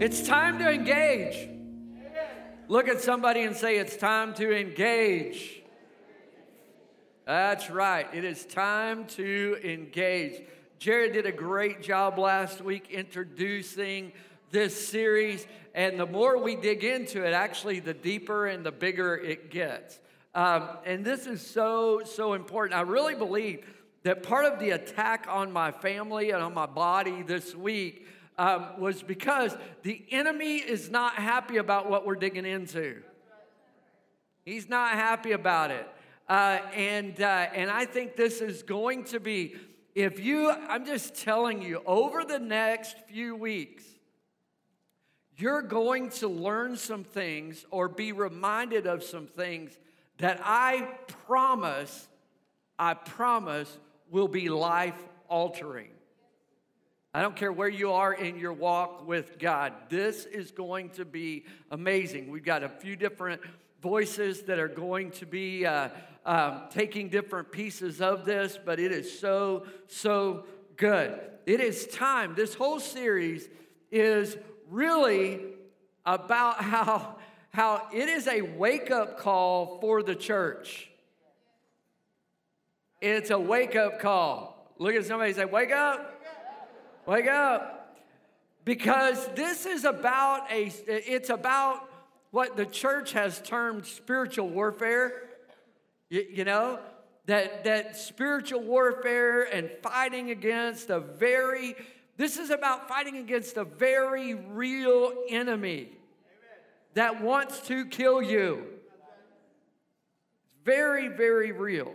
It's 0.00 0.22
time 0.22 0.58
to 0.60 0.70
engage. 0.70 1.46
Look 2.68 2.88
at 2.88 3.02
somebody 3.02 3.42
and 3.42 3.54
say, 3.54 3.76
It's 3.76 3.98
time 3.98 4.32
to 4.36 4.50
engage. 4.50 5.62
That's 7.26 7.68
right. 7.68 8.06
It 8.14 8.24
is 8.24 8.46
time 8.46 9.06
to 9.08 9.58
engage. 9.62 10.40
Jared 10.78 11.12
did 11.12 11.26
a 11.26 11.32
great 11.32 11.82
job 11.82 12.18
last 12.18 12.62
week 12.62 12.88
introducing 12.90 14.12
this 14.50 14.88
series, 14.88 15.46
and 15.74 16.00
the 16.00 16.06
more 16.06 16.42
we 16.42 16.56
dig 16.56 16.82
into 16.82 17.22
it, 17.22 17.34
actually, 17.34 17.80
the 17.80 17.92
deeper 17.92 18.46
and 18.46 18.64
the 18.64 18.72
bigger 18.72 19.18
it 19.18 19.50
gets. 19.50 20.00
Um, 20.34 20.78
and 20.86 21.04
this 21.04 21.26
is 21.26 21.46
so, 21.46 22.00
so 22.06 22.32
important. 22.32 22.74
I 22.74 22.84
really 22.84 23.16
believe 23.16 23.66
that 24.04 24.22
part 24.22 24.46
of 24.46 24.60
the 24.60 24.70
attack 24.70 25.26
on 25.28 25.52
my 25.52 25.70
family 25.70 26.30
and 26.30 26.42
on 26.42 26.54
my 26.54 26.64
body 26.64 27.20
this 27.20 27.54
week 27.54 28.06
um, 28.40 28.80
was 28.80 29.02
because 29.02 29.54
the 29.82 30.02
enemy 30.10 30.56
is 30.56 30.88
not 30.88 31.16
happy 31.16 31.58
about 31.58 31.90
what 31.90 32.06
we're 32.06 32.14
digging 32.14 32.46
into. 32.46 33.02
He's 34.46 34.66
not 34.66 34.92
happy 34.94 35.32
about 35.32 35.70
it. 35.70 35.86
Uh, 36.26 36.60
and, 36.74 37.20
uh, 37.20 37.48
and 37.54 37.70
I 37.70 37.84
think 37.84 38.16
this 38.16 38.40
is 38.40 38.62
going 38.62 39.04
to 39.04 39.20
be, 39.20 39.56
if 39.94 40.20
you, 40.20 40.50
I'm 40.50 40.86
just 40.86 41.16
telling 41.16 41.60
you, 41.60 41.82
over 41.84 42.24
the 42.24 42.38
next 42.38 42.96
few 43.10 43.36
weeks, 43.36 43.84
you're 45.36 45.60
going 45.60 46.08
to 46.08 46.28
learn 46.28 46.78
some 46.78 47.04
things 47.04 47.66
or 47.70 47.88
be 47.88 48.12
reminded 48.12 48.86
of 48.86 49.02
some 49.02 49.26
things 49.26 49.78
that 50.16 50.40
I 50.42 50.88
promise, 51.26 52.08
I 52.78 52.94
promise 52.94 53.76
will 54.10 54.28
be 54.28 54.48
life 54.48 54.98
altering. 55.28 55.90
I 57.12 57.22
don't 57.22 57.34
care 57.34 57.52
where 57.52 57.68
you 57.68 57.92
are 57.92 58.12
in 58.14 58.38
your 58.38 58.52
walk 58.52 59.04
with 59.04 59.40
God. 59.40 59.72
This 59.88 60.26
is 60.26 60.52
going 60.52 60.90
to 60.90 61.04
be 61.04 61.44
amazing. 61.72 62.30
We've 62.30 62.44
got 62.44 62.62
a 62.62 62.68
few 62.68 62.94
different 62.94 63.40
voices 63.82 64.42
that 64.42 64.60
are 64.60 64.68
going 64.68 65.10
to 65.12 65.26
be 65.26 65.66
uh, 65.66 65.88
um, 66.24 66.62
taking 66.70 67.08
different 67.08 67.50
pieces 67.50 68.00
of 68.00 68.24
this, 68.24 68.56
but 68.64 68.78
it 68.78 68.92
is 68.92 69.18
so, 69.18 69.66
so 69.88 70.44
good. 70.76 71.18
It 71.46 71.58
is 71.58 71.88
time. 71.88 72.36
This 72.36 72.54
whole 72.54 72.78
series 72.78 73.48
is 73.90 74.36
really 74.68 75.40
about 76.06 76.56
how, 76.62 77.16
how 77.52 77.88
it 77.92 78.08
is 78.08 78.28
a 78.28 78.42
wake 78.42 78.92
up 78.92 79.18
call 79.18 79.80
for 79.80 80.04
the 80.04 80.14
church. 80.14 80.88
It's 83.00 83.30
a 83.30 83.38
wake 83.38 83.74
up 83.74 83.98
call. 83.98 84.72
Look 84.78 84.94
at 84.94 85.04
somebody 85.06 85.32
say, 85.32 85.44
Wake 85.44 85.72
up. 85.72 86.19
Wake 87.10 87.26
up. 87.26 87.98
Because 88.64 89.26
this 89.34 89.66
is 89.66 89.84
about 89.84 90.48
a, 90.48 90.72
it's 90.86 91.28
about 91.28 91.90
what 92.30 92.56
the 92.56 92.64
church 92.64 93.14
has 93.14 93.40
termed 93.40 93.84
spiritual 93.84 94.48
warfare. 94.48 95.24
You, 96.08 96.24
you 96.30 96.44
know, 96.44 96.78
that, 97.26 97.64
that 97.64 97.96
spiritual 97.96 98.62
warfare 98.62 99.42
and 99.42 99.68
fighting 99.82 100.30
against 100.30 100.88
a 100.88 101.00
very, 101.00 101.74
this 102.16 102.36
is 102.36 102.50
about 102.50 102.86
fighting 102.88 103.16
against 103.16 103.56
a 103.56 103.64
very 103.64 104.34
real 104.34 105.12
enemy 105.28 105.88
that 106.94 107.20
wants 107.20 107.58
to 107.62 107.86
kill 107.86 108.22
you. 108.22 108.66
Very, 110.64 111.08
very 111.08 111.50
real. 111.50 111.92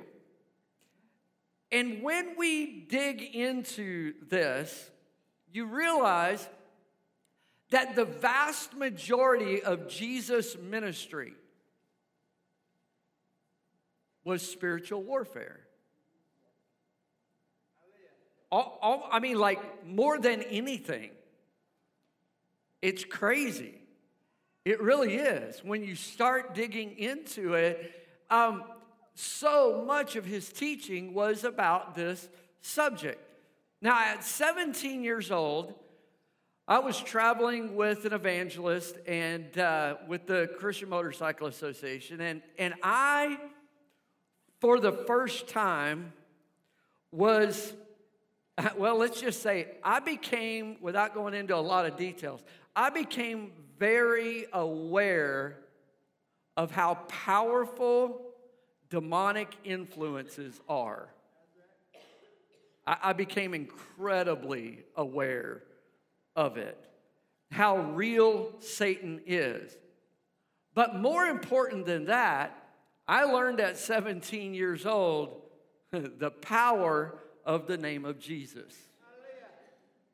And 1.72 2.04
when 2.04 2.36
we 2.38 2.82
dig 2.90 3.22
into 3.22 4.16
this, 4.28 4.92
you 5.56 5.66
realize 5.66 6.48
that 7.70 7.96
the 7.96 8.06
vast 8.06 8.76
majority 8.76 9.62
of 9.64 9.88
Jesus' 9.88 10.58
ministry 10.58 11.34
was 14.24 14.42
spiritual 14.42 15.02
warfare. 15.02 15.60
All, 18.52 18.78
all, 18.82 19.10
I 19.12 19.20
mean, 19.20 19.38
like 19.40 19.86
more 19.86 20.20
than 20.20 20.42
anything. 20.42 21.12
It's 22.82 23.04
crazy. 23.04 23.76
It 24.64 24.82
really 24.82 25.16
is. 25.16 25.64
When 25.64 25.84
you 25.84 25.96
start 25.96 26.54
digging 26.54 26.98
into 26.98 27.54
it, 27.54 27.92
um, 28.30 28.64
so 29.14 29.84
much 29.86 30.16
of 30.16 30.26
his 30.26 30.52
teaching 30.52 31.14
was 31.14 31.44
about 31.44 31.96
this 31.96 32.28
subject. 32.62 33.22
Now, 33.86 34.00
at 34.00 34.24
17 34.24 35.04
years 35.04 35.30
old, 35.30 35.76
I 36.68 36.80
was 36.80 37.00
traveling 37.00 37.76
with 37.76 38.06
an 38.06 38.14
evangelist 38.14 38.98
and 39.06 39.56
uh, 39.60 39.98
with 40.08 40.26
the 40.26 40.50
Christian 40.58 40.90
Motorcycle 40.90 41.46
Association, 41.46 42.20
and, 42.20 42.42
and 42.58 42.74
I, 42.82 43.38
for 44.60 44.80
the 44.80 44.92
first 44.92 45.48
time, 45.48 46.14
was, 47.12 47.74
well, 48.76 48.98
let's 48.98 49.22
just 49.22 49.44
say, 49.44 49.68
I 49.84 50.00
became, 50.00 50.78
without 50.82 51.14
going 51.14 51.36
into 51.36 51.56
a 51.56 51.58
lot 51.58 51.86
of 51.86 51.96
details, 51.96 52.42
I 52.76 52.90
became 52.90 53.52
very 53.78 54.48
aware 54.52 55.60
of 56.58 56.72
how 56.72 56.96
powerful 57.08 58.20
demonic 58.90 59.56
influences 59.64 60.60
are. 60.68 61.10
I, 62.86 62.98
I 63.04 63.14
became 63.14 63.54
incredibly 63.54 64.84
aware 64.96 65.64
of 66.36 66.58
it, 66.58 66.78
how 67.52 67.78
real 67.78 68.52
Satan 68.60 69.22
is. 69.26 69.76
But 70.74 70.96
more 70.96 71.26
important 71.26 71.86
than 71.86 72.06
that, 72.06 72.66
I 73.08 73.24
learned 73.24 73.60
at 73.60 73.78
17 73.78 74.54
years 74.54 74.86
old 74.86 75.42
the 75.92 76.32
power 76.32 77.18
of 77.46 77.68
the 77.68 77.78
name 77.78 78.06
of 78.06 78.20
Jesus. 78.20 78.74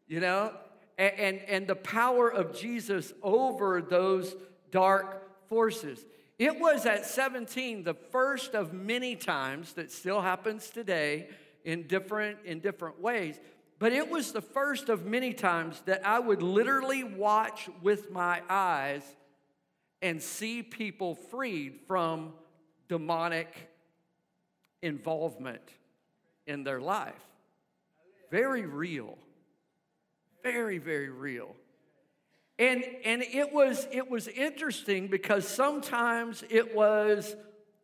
You 0.08 0.20
know, 0.20 0.52
and, 0.98 1.14
and, 1.18 1.40
and, 1.48 1.68
the 1.68 1.76
power 1.76 2.30
of 2.30 2.54
Jesus 2.54 3.14
over 3.24 3.82
those 3.82 4.36
dark 4.70 5.48
forces. 5.48 6.04
It 6.38 6.60
was 6.60 6.86
at 6.86 7.06
17 7.06 7.84
the 7.84 7.94
first 7.94 8.54
of 8.54 8.74
many 8.74 9.16
times 9.16 9.72
that 9.74 9.90
still 9.90 10.20
happens 10.20 10.70
today 10.70 11.30
in 11.64 11.88
different 11.88 12.38
in 12.46 12.60
different 12.60 13.00
ways 13.00 13.40
but 13.82 13.94
it 13.94 14.12
was 14.12 14.32
the 14.32 14.44
first 14.44 14.90
of 14.90 15.08
many 15.08 15.34
times 15.34 15.82
that 15.86 16.06
I 16.06 16.20
would 16.20 16.44
literally 16.44 17.04
watch 17.04 17.68
with 17.82 18.12
my 18.12 18.44
eyes 18.48 19.02
and 20.04 20.22
see 20.22 20.62
people 20.62 21.16
freed 21.16 21.80
from 21.88 22.34
demonic 22.90 23.72
involvement 24.84 25.64
in 26.46 26.64
their 26.64 26.80
life. 26.80 27.28
Very 28.30 28.68
real. 28.68 29.18
Very, 30.44 30.78
very 30.78 31.10
real. 31.10 31.56
And, 32.60 32.86
and 33.04 33.24
it 33.24 33.52
was 33.52 33.88
it 33.92 34.12
was 34.12 34.28
interesting 34.28 35.08
because 35.08 35.48
sometimes 35.48 36.44
it 36.52 36.76
was 36.76 37.36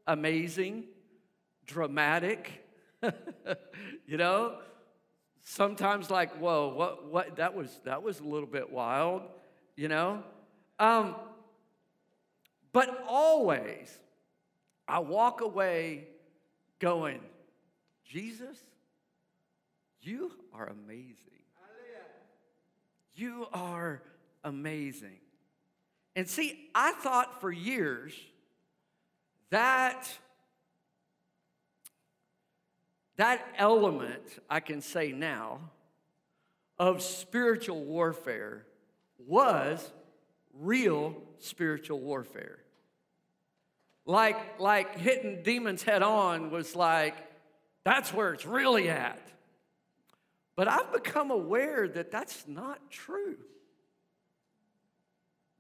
amazing, 0.06 0.84
dramatic, 1.66 2.64
you 4.08 4.18
know, 4.18 4.56
sometimes 5.44 6.10
like, 6.10 6.38
whoa, 6.38 6.74
what, 6.74 7.12
what, 7.12 7.36
that 7.36 7.54
was, 7.54 7.80
that 7.84 8.02
was 8.02 8.20
a 8.20 8.24
little 8.24 8.48
bit 8.48 8.72
wild, 8.72 9.22
you 9.76 9.90
know? 9.90 10.24
Um, 10.80 11.16
but 12.72 13.04
always, 13.08 14.00
I 14.88 15.00
walk 15.00 15.42
away 15.42 16.08
going, 16.80 17.20
Jesus, 18.06 18.58
you 20.02 20.32
are 20.54 20.68
amazing. 20.68 21.16
You 23.14 23.48
are 23.52 24.04
amazing. 24.44 25.20
And 26.16 26.30
see, 26.30 26.70
I 26.74 26.92
thought 26.94 27.42
for 27.42 27.52
years 27.52 28.14
that 29.50 30.08
that 33.18 33.46
element, 33.58 34.40
I 34.50 34.60
can 34.60 34.82
say 34.82 35.12
now, 35.12 35.60
of 36.80 37.02
spiritual 37.02 37.84
warfare 37.84 38.66
was 39.18 39.92
real 40.54 41.16
spiritual 41.40 42.00
warfare. 42.00 42.60
Like, 44.06 44.60
like 44.60 44.98
hitting 44.98 45.44
demons 45.44 45.84
head 45.84 46.02
on 46.02 46.50
was 46.50 46.76
like, 46.76 47.16
that's 47.84 48.14
where 48.14 48.34
it's 48.34 48.46
really 48.46 48.90
at. 48.90 49.22
But 50.56 50.68
I've 50.68 50.92
become 50.92 51.32
aware 51.32 51.88
that 51.88 52.12
that's 52.12 52.48
not 52.48 52.90
true. 52.90 53.38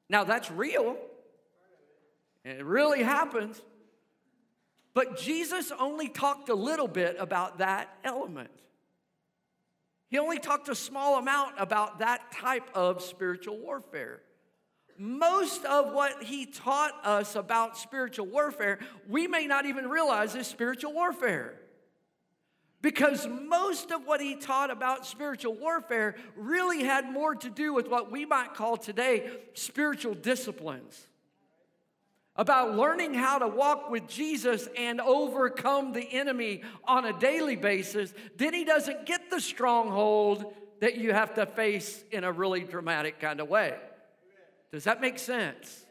Now, 0.09 0.23
that's 0.23 0.49
real, 0.49 0.97
and 2.45 2.59
it 2.59 2.65
really 2.65 3.03
happens. 3.03 3.61
But 4.97 5.15
Jesus 5.15 5.71
only 5.79 6.09
talked 6.09 6.49
a 6.49 6.55
little 6.55 6.87
bit 6.87 7.17
about 7.19 7.59
that 7.59 7.95
element. 8.03 8.49
He 10.09 10.17
only 10.17 10.39
talked 10.39 10.69
a 10.69 10.73
small 10.73 11.19
amount 11.19 11.53
about 11.59 11.99
that 11.99 12.31
type 12.31 12.67
of 12.73 13.03
spiritual 13.03 13.59
warfare. 13.59 14.23
most 14.97 15.63
of 15.65 15.93
what 15.93 16.23
he 16.23 16.47
taught 16.47 16.93
us 17.05 17.35
about 17.35 17.77
spiritual 17.77 18.25
warfare, 18.25 18.79
we 19.07 19.27
may 19.27 19.45
not 19.45 19.67
even 19.67 19.87
realize 19.87 20.33
is 20.33 20.47
spiritual 20.47 20.93
warfare. 20.93 21.53
Because 22.81 23.27
most 23.27 23.91
of 23.91 24.07
what 24.07 24.19
he 24.19 24.35
taught 24.35 24.71
about 24.71 25.05
spiritual 25.05 25.53
warfare 25.53 26.15
really 26.35 26.83
had 26.83 27.05
more 27.07 27.35
to 27.35 27.51
do 27.51 27.71
with 27.71 27.87
what 27.87 28.11
we 28.11 28.25
might 28.25 28.55
call 28.55 28.77
today 28.77 29.29
spiritual 29.53 30.15
disciplines. 30.15 31.05
About 32.37 32.75
learning 32.75 33.15
how 33.15 33.39
to 33.39 33.47
walk 33.47 33.89
with 33.89 34.07
Jesus 34.07 34.67
and 34.77 35.01
overcome 35.01 35.91
the 35.91 36.03
enemy 36.03 36.61
on 36.83 37.05
a 37.05 37.19
daily 37.19 37.55
basis, 37.55 38.13
then 38.37 38.53
he 38.53 38.63
doesn't 38.63 39.07
get 39.07 39.31
the 39.31 39.41
stronghold 39.41 40.53
that 40.79 40.97
you 40.97 41.13
have 41.13 41.33
to 41.33 41.47
face 41.47 42.03
in 42.11 42.23
a 42.23 42.31
really 42.31 42.61
dramatic 42.61 43.19
kind 43.19 43.39
of 43.39 43.49
way. 43.49 43.75
Does 44.71 44.83
that 44.83 45.01
make 45.01 45.17
sense? 45.17 45.85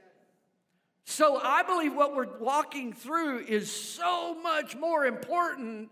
So 1.04 1.40
I 1.43 1.62
believe 1.62 1.94
what 1.94 2.14
we're 2.14 2.38
walking 2.38 2.93
through 2.93 3.40
is 3.40 3.70
so 3.70 4.40
much 4.40 4.76
more 4.76 5.04
important 5.04 5.90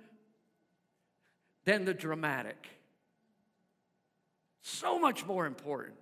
than 1.65 1.85
the 1.85 1.95
dramatic. 1.95 2.69
So 4.63 4.99
much 4.99 5.27
more 5.27 5.47
important. 5.47 5.95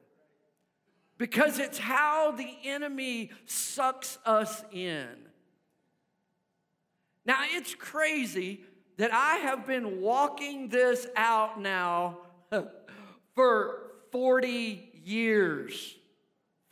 Because 1.23 1.61
it's 1.61 1.79
how 1.79 2.33
the 2.33 2.53
enemy 2.65 3.31
sucks 3.47 4.19
us 4.27 4.65
in. 4.73 5.07
Now, 7.25 7.45
it's 7.45 7.77
crazy 7.77 8.63
that 8.97 9.13
I 9.15 9.37
have 9.37 9.65
been 9.65 10.01
walking 10.01 10.69
this 10.69 11.07
out 11.15 11.61
now 11.61 12.19
for 13.37 13.93
40 14.11 14.91
years, 15.05 15.95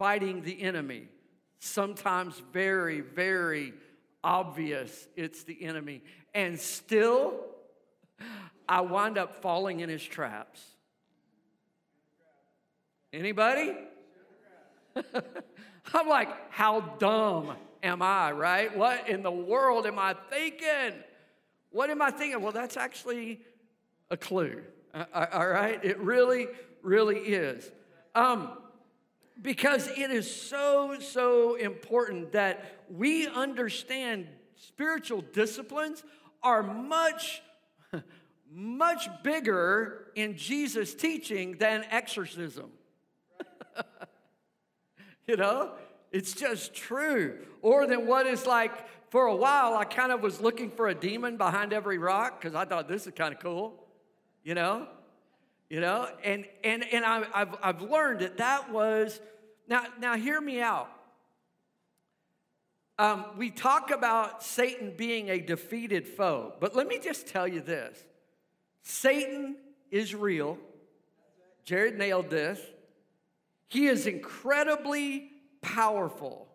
fighting 0.01 0.43
the 0.43 0.61
enemy. 0.63 1.07
Sometimes 1.61 2.43
very, 2.53 3.03
very 3.03 3.73
obvious 4.25 5.07
it's 5.15 5.45
the 5.45 5.65
enemy. 5.65 6.03
And 6.35 6.59
still, 6.59 7.37
I 8.69 8.81
wind 8.81 9.17
up 9.17 9.43
falling 9.43 9.79
in 9.79 9.89
his 9.89 10.03
traps. 10.03 10.61
Anybody? 13.13 13.77
I'm 15.95 16.09
like, 16.09 16.29
how 16.51 16.81
dumb 16.99 17.57
am 17.83 18.03
I, 18.03 18.33
right? 18.33 18.77
What 18.77 19.09
in 19.09 19.23
the 19.23 19.31
world 19.31 19.87
am 19.87 19.99
I 19.99 20.15
thinking? 20.31 20.99
What 21.71 21.91
am 21.91 22.03
I 22.03 22.11
thinking? 22.11 22.41
Well, 22.43 22.53
that's 22.53 22.77
actually 22.77 23.41
a 24.11 24.17
clue, 24.17 24.63
all 25.15 25.49
right? 25.49 25.83
It 25.85 25.99
really, 25.99 26.49
really 26.83 27.19
is. 27.19 27.71
Um, 28.15 28.59
because 29.41 29.89
it 29.89 30.11
is 30.11 30.33
so, 30.33 30.99
so 31.01 31.55
important 31.55 32.33
that 32.33 32.65
we 32.91 33.27
understand 33.27 34.27
spiritual 34.57 35.23
disciplines 35.33 36.03
are 36.43 36.63
much 36.63 37.43
much 38.53 39.09
bigger 39.23 40.09
in 40.17 40.37
Jesus' 40.37 40.95
teaching 40.95 41.57
than 41.59 41.85
exorcism. 41.91 42.71
you 45.31 45.37
know, 45.37 45.71
it's 46.11 46.33
just 46.33 46.75
true. 46.75 47.39
Or 47.63 47.87
than 47.87 48.05
what 48.05 48.27
is 48.27 48.47
like, 48.47 48.73
for 49.11 49.27
a 49.27 49.35
while, 49.35 49.75
I 49.75 49.85
kind 49.85 50.11
of 50.11 50.23
was 50.23 50.41
looking 50.41 50.71
for 50.73 50.89
a 50.89 50.95
demon 50.95 51.37
behind 51.37 51.73
every 51.73 51.99
rock 51.99 52.41
because 52.41 52.57
I 52.57 52.65
thought 52.65 52.89
this 52.89 53.07
is 53.07 53.13
kind 53.15 53.33
of 53.33 53.41
cool, 53.41 53.75
you 54.43 54.57
know? 54.57 54.89
You 55.69 55.81
know, 55.81 56.09
and 56.25 56.47
and 56.65 56.85
and 56.93 57.05
I, 57.05 57.23
I've 57.33 57.55
I've 57.63 57.83
learned 57.83 58.23
that 58.23 58.39
that 58.39 58.73
was 58.73 59.21
now 59.69 59.85
now 60.01 60.17
hear 60.17 60.41
me 60.41 60.61
out. 60.61 60.91
Um, 62.99 63.25
we 63.39 63.51
talk 63.51 63.93
about 63.93 64.43
Satan 64.43 64.93
being 64.97 65.29
a 65.31 65.39
defeated 65.39 66.09
foe, 66.09 66.55
but 66.59 66.75
let 66.75 66.89
me 66.89 66.99
just 66.99 67.29
tell 67.29 67.47
you 67.47 67.61
this 67.61 68.03
Satan 68.83 69.55
is 69.93 70.13
real. 70.13 70.59
Jared 71.65 71.97
nailed 71.97 72.31
this. 72.31 72.59
He 73.71 73.87
is 73.87 74.09
incredibly 74.09 75.31
powerful. 75.63 76.49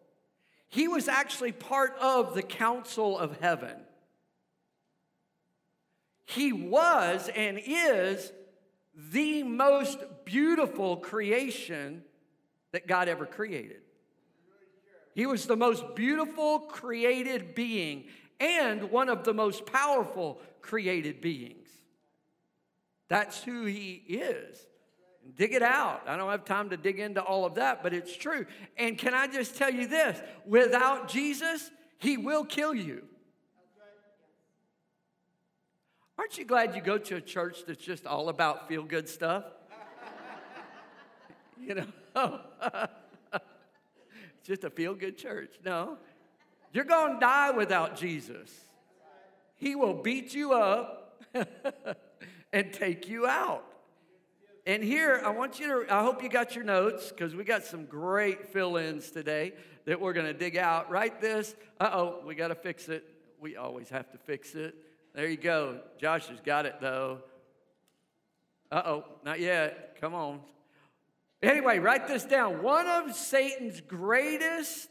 He 0.68 0.90
was 0.90 1.08
actually 1.08 1.54
part 1.54 1.96
of 2.02 2.36
the 2.36 2.44
council 2.44 3.18
of 3.18 3.40
heaven. 3.40 3.78
He 6.26 6.52
was 6.52 7.30
and 7.34 7.60
is 7.66 8.34
the 9.12 9.44
most 9.44 9.98
beautiful 10.26 10.98
creation 10.98 12.04
that 12.74 12.86
God 12.86 13.08
ever 13.08 13.26
created. 13.26 13.82
He 15.14 15.26
was 15.26 15.46
the 15.46 15.56
most 15.56 15.96
beautiful 15.96 16.60
created 16.60 17.56
being 17.56 18.08
and 18.42 18.92
one 18.92 19.08
of 19.08 19.24
the 19.24 19.34
most 19.34 19.66
powerful 19.66 20.42
created 20.62 21.22
beings. 21.22 21.70
That's 23.08 23.42
who 23.42 23.64
he 23.64 24.04
is. 24.10 24.68
Dig 25.34 25.54
it 25.54 25.64
out. 25.64 26.04
I 26.08 26.18
don't 26.18 26.30
have 26.30 26.46
time 26.46 26.70
to 26.70 26.78
dig 26.78 27.00
into 27.00 27.22
all 27.22 27.46
of 27.46 27.56
that, 27.56 27.82
but 27.82 27.94
it's 27.94 28.16
true. 28.16 28.46
And 28.78 28.98
can 28.98 29.14
I 29.14 29.28
just 29.28 29.58
tell 29.58 29.72
you 29.72 29.88
this 29.88 30.22
without 30.46 31.08
Jesus, 31.08 31.72
he 31.98 32.18
will 32.18 32.46
kill 32.46 32.76
you. 32.76 33.04
Aren't 36.18 36.38
you 36.38 36.46
glad 36.46 36.76
you 36.76 36.82
go 36.82 36.98
to 36.98 37.16
a 37.16 37.22
church 37.22 37.66
that's 37.68 37.84
just 37.84 38.06
all 38.06 38.30
about 38.30 38.68
feel 38.70 38.84
good 38.84 39.10
stuff? 39.10 39.44
you 41.62 41.76
know, 41.76 42.40
it's 43.34 43.44
just 44.44 44.64
a 44.64 44.70
feel 44.70 44.94
good 44.94 45.18
church. 45.18 45.56
No, 45.66 45.98
you're 46.72 46.86
going 46.86 47.16
to 47.16 47.20
die 47.20 47.52
without 47.52 47.98
Jesus. 47.98 48.50
He 49.56 49.76
will 49.76 49.94
beat 49.94 50.34
you 50.34 50.54
up 50.54 51.22
and 52.54 52.72
take 52.72 53.10
you 53.10 53.28
out. 53.28 53.75
And 54.68 54.84
here, 54.84 55.22
I 55.24 55.30
want 55.30 55.60
you 55.60 55.68
to, 55.68 55.94
I 55.94 56.02
hope 56.02 56.24
you 56.24 56.30
got 56.30 56.56
your 56.56 56.64
notes 56.64 57.10
because 57.10 57.36
we 57.36 57.44
got 57.44 57.64
some 57.64 57.86
great 57.86 58.48
fill 58.48 58.78
ins 58.78 59.12
today 59.12 59.54
that 59.86 60.02
we're 60.02 60.14
going 60.14 60.26
to 60.26 60.34
dig 60.34 60.58
out. 60.58 60.90
Write 60.90 61.22
this. 61.22 61.56
Uh 61.80 61.90
oh, 61.94 62.22
we 62.26 62.34
got 62.34 62.48
to 62.48 62.56
fix 62.56 62.90
it. 62.90 63.04
We 63.40 63.58
always 63.58 63.90
have 63.90 64.12
to 64.12 64.18
fix 64.18 64.56
it. 64.56 64.76
There 65.14 65.28
you 65.28 65.38
go. 65.38 65.82
Josh 66.00 66.28
has 66.28 66.40
got 66.42 66.66
it 66.66 66.78
though. 66.82 67.20
Uh 68.72 68.82
oh, 68.86 69.06
not 69.24 69.40
yet. 69.40 69.98
Come 70.02 70.16
on. 70.16 70.40
Anyway, 71.44 71.78
write 71.78 72.08
this 72.08 72.24
down. 72.24 72.64
One 72.64 72.88
of 72.88 73.16
Satan's 73.16 73.82
greatest, 73.82 74.90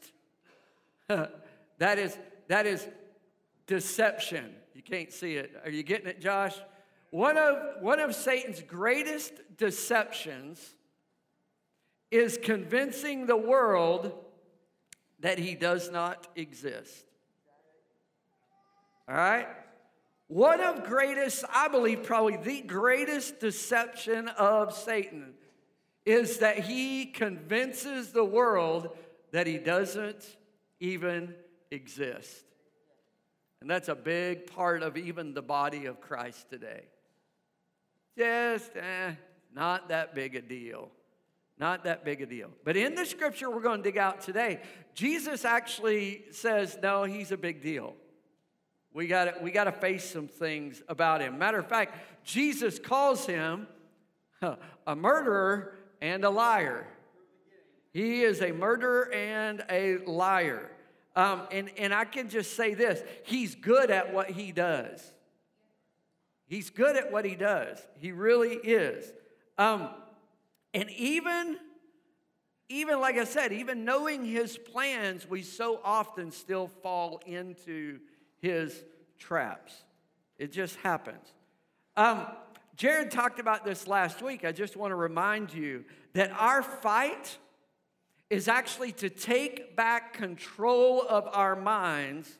that 1.08 1.98
is, 1.98 2.16
that 2.46 2.66
is 2.66 2.86
deception. 3.66 4.54
You 4.72 4.82
can't 4.82 5.12
see 5.12 5.34
it. 5.34 5.50
Are 5.64 5.70
you 5.70 5.82
getting 5.82 6.06
it, 6.06 6.20
Josh? 6.20 6.56
One 7.14 7.38
of, 7.38 7.80
one 7.80 8.00
of 8.00 8.12
Satan's 8.12 8.60
greatest 8.60 9.34
deceptions 9.56 10.74
is 12.10 12.36
convincing 12.42 13.26
the 13.26 13.36
world 13.36 14.12
that 15.20 15.38
he 15.38 15.54
does 15.54 15.92
not 15.92 16.26
exist. 16.34 17.04
All 19.08 19.14
right? 19.14 19.46
One 20.26 20.60
of 20.60 20.82
greatest, 20.82 21.44
I 21.54 21.68
believe, 21.68 22.02
probably 22.02 22.36
the 22.36 22.62
greatest 22.62 23.38
deception 23.38 24.26
of 24.26 24.74
Satan 24.74 25.34
is 26.04 26.38
that 26.38 26.58
he 26.58 27.06
convinces 27.06 28.10
the 28.10 28.24
world 28.24 28.88
that 29.30 29.46
he 29.46 29.58
doesn't 29.58 30.26
even 30.80 31.36
exist. 31.70 32.42
And 33.60 33.70
that's 33.70 33.88
a 33.88 33.94
big 33.94 34.48
part 34.48 34.82
of 34.82 34.96
even 34.96 35.32
the 35.32 35.42
body 35.42 35.86
of 35.86 36.00
Christ 36.00 36.50
today. 36.50 36.86
Just 38.16 38.76
eh, 38.76 39.12
not 39.54 39.88
that 39.88 40.14
big 40.14 40.36
a 40.36 40.42
deal. 40.42 40.90
Not 41.58 41.84
that 41.84 42.04
big 42.04 42.20
a 42.20 42.26
deal. 42.26 42.50
But 42.64 42.76
in 42.76 42.94
the 42.94 43.06
scripture 43.06 43.50
we're 43.50 43.60
going 43.60 43.82
to 43.82 43.82
dig 43.82 43.98
out 43.98 44.20
today, 44.20 44.60
Jesus 44.94 45.44
actually 45.44 46.24
says, 46.32 46.78
no, 46.82 47.04
he's 47.04 47.30
a 47.30 47.36
big 47.36 47.62
deal. 47.62 47.94
We 48.92 49.08
got 49.08 49.42
we 49.42 49.50
to 49.50 49.72
face 49.72 50.08
some 50.08 50.28
things 50.28 50.82
about 50.88 51.20
him. 51.20 51.38
Matter 51.38 51.58
of 51.58 51.68
fact, 51.68 51.96
Jesus 52.24 52.78
calls 52.78 53.26
him 53.26 53.66
a 54.86 54.96
murderer 54.96 55.76
and 56.00 56.24
a 56.24 56.30
liar. 56.30 56.86
He 57.92 58.22
is 58.22 58.40
a 58.40 58.52
murderer 58.52 59.12
and 59.12 59.64
a 59.70 59.98
liar. 59.98 60.70
Um, 61.16 61.42
and, 61.52 61.70
and 61.78 61.94
I 61.94 62.04
can 62.04 62.28
just 62.28 62.56
say 62.56 62.74
this 62.74 63.02
he's 63.24 63.54
good 63.54 63.90
at 63.90 64.12
what 64.12 64.30
he 64.30 64.52
does. 64.52 65.13
He's 66.54 66.70
good 66.70 66.94
at 66.94 67.10
what 67.10 67.24
he 67.24 67.34
does. 67.34 67.84
He 67.98 68.12
really 68.12 68.54
is. 68.54 69.12
Um, 69.58 69.88
and 70.72 70.88
even, 70.90 71.58
even 72.68 73.00
like 73.00 73.16
I 73.16 73.24
said, 73.24 73.52
even 73.52 73.84
knowing 73.84 74.24
his 74.24 74.56
plans, 74.56 75.28
we 75.28 75.42
so 75.42 75.80
often 75.82 76.30
still 76.30 76.68
fall 76.68 77.20
into 77.26 77.98
his 78.40 78.84
traps. 79.18 79.74
It 80.38 80.52
just 80.52 80.76
happens. 80.76 81.26
Um, 81.96 82.24
Jared 82.76 83.10
talked 83.10 83.40
about 83.40 83.64
this 83.64 83.88
last 83.88 84.22
week. 84.22 84.44
I 84.44 84.52
just 84.52 84.76
want 84.76 84.92
to 84.92 84.96
remind 84.96 85.52
you 85.52 85.84
that 86.12 86.30
our 86.38 86.62
fight 86.62 87.36
is 88.30 88.46
actually 88.46 88.92
to 88.92 89.10
take 89.10 89.74
back 89.74 90.12
control 90.12 91.02
of 91.02 91.26
our 91.32 91.56
minds 91.56 92.38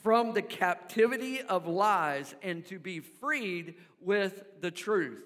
from 0.00 0.32
the 0.32 0.42
captivity 0.42 1.40
of 1.40 1.66
lies 1.66 2.34
and 2.42 2.64
to 2.66 2.78
be 2.78 3.00
freed 3.00 3.74
with 4.00 4.44
the 4.60 4.70
truth. 4.70 5.22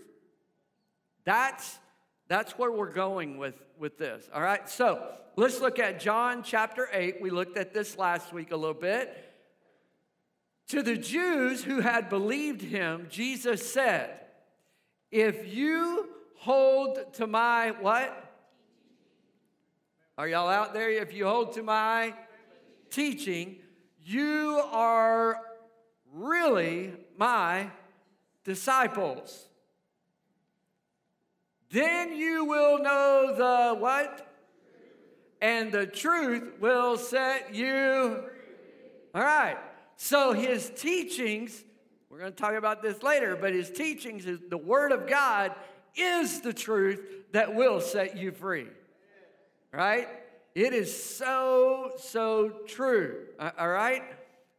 That's, 1.24 1.78
that's 2.28 2.52
where 2.52 2.70
we're 2.70 2.92
going 2.92 3.38
with, 3.38 3.54
with 3.78 3.98
this. 3.98 4.28
All 4.34 4.42
right, 4.42 4.68
so 4.68 5.12
let's 5.36 5.60
look 5.60 5.78
at 5.78 6.00
John 6.00 6.42
chapter 6.42 6.88
8. 6.92 7.20
We 7.20 7.30
looked 7.30 7.56
at 7.56 7.72
this 7.72 7.96
last 7.96 8.32
week 8.32 8.52
a 8.52 8.56
little 8.56 8.74
bit. 8.74 9.22
To 10.68 10.82
the 10.82 10.96
Jews 10.96 11.62
who 11.62 11.80
had 11.80 12.08
believed 12.08 12.60
him, 12.60 13.06
Jesus 13.08 13.72
said, 13.72 14.20
If 15.12 15.54
you 15.54 16.08
hold 16.38 17.14
to 17.14 17.26
my 17.26 17.70
what? 17.80 18.24
Are 20.18 20.28
y'all 20.28 20.48
out 20.48 20.74
there? 20.74 20.90
If 20.90 21.12
you 21.12 21.26
hold 21.26 21.52
to 21.52 21.62
my 21.62 22.14
teaching, 22.90 23.56
you 24.06 24.62
are 24.70 25.40
really 26.12 26.92
my 27.18 27.70
disciples. 28.44 29.46
Then 31.70 32.16
you 32.16 32.44
will 32.44 32.78
know 32.78 33.34
the 33.36 33.78
what? 33.78 34.32
And 35.42 35.72
the 35.72 35.86
truth 35.86 36.54
will 36.60 36.96
set 36.96 37.54
you. 37.54 38.22
All 39.14 39.22
right. 39.22 39.58
So 39.96 40.32
his 40.32 40.70
teachings, 40.70 41.64
we're 42.08 42.18
going 42.20 42.32
to 42.32 42.36
talk 42.36 42.54
about 42.54 42.82
this 42.82 43.02
later, 43.02 43.34
but 43.34 43.52
his 43.52 43.70
teachings 43.70 44.24
is 44.26 44.38
the 44.48 44.56
word 44.56 44.92
of 44.92 45.08
God 45.08 45.52
is 45.96 46.42
the 46.42 46.52
truth 46.52 47.00
that 47.32 47.54
will 47.54 47.80
set 47.80 48.16
you 48.16 48.30
free. 48.30 48.68
Right? 49.72 50.08
It 50.56 50.72
is 50.72 51.04
so, 51.04 51.92
so 51.98 52.48
true. 52.66 53.26
All 53.38 53.68
right? 53.68 54.02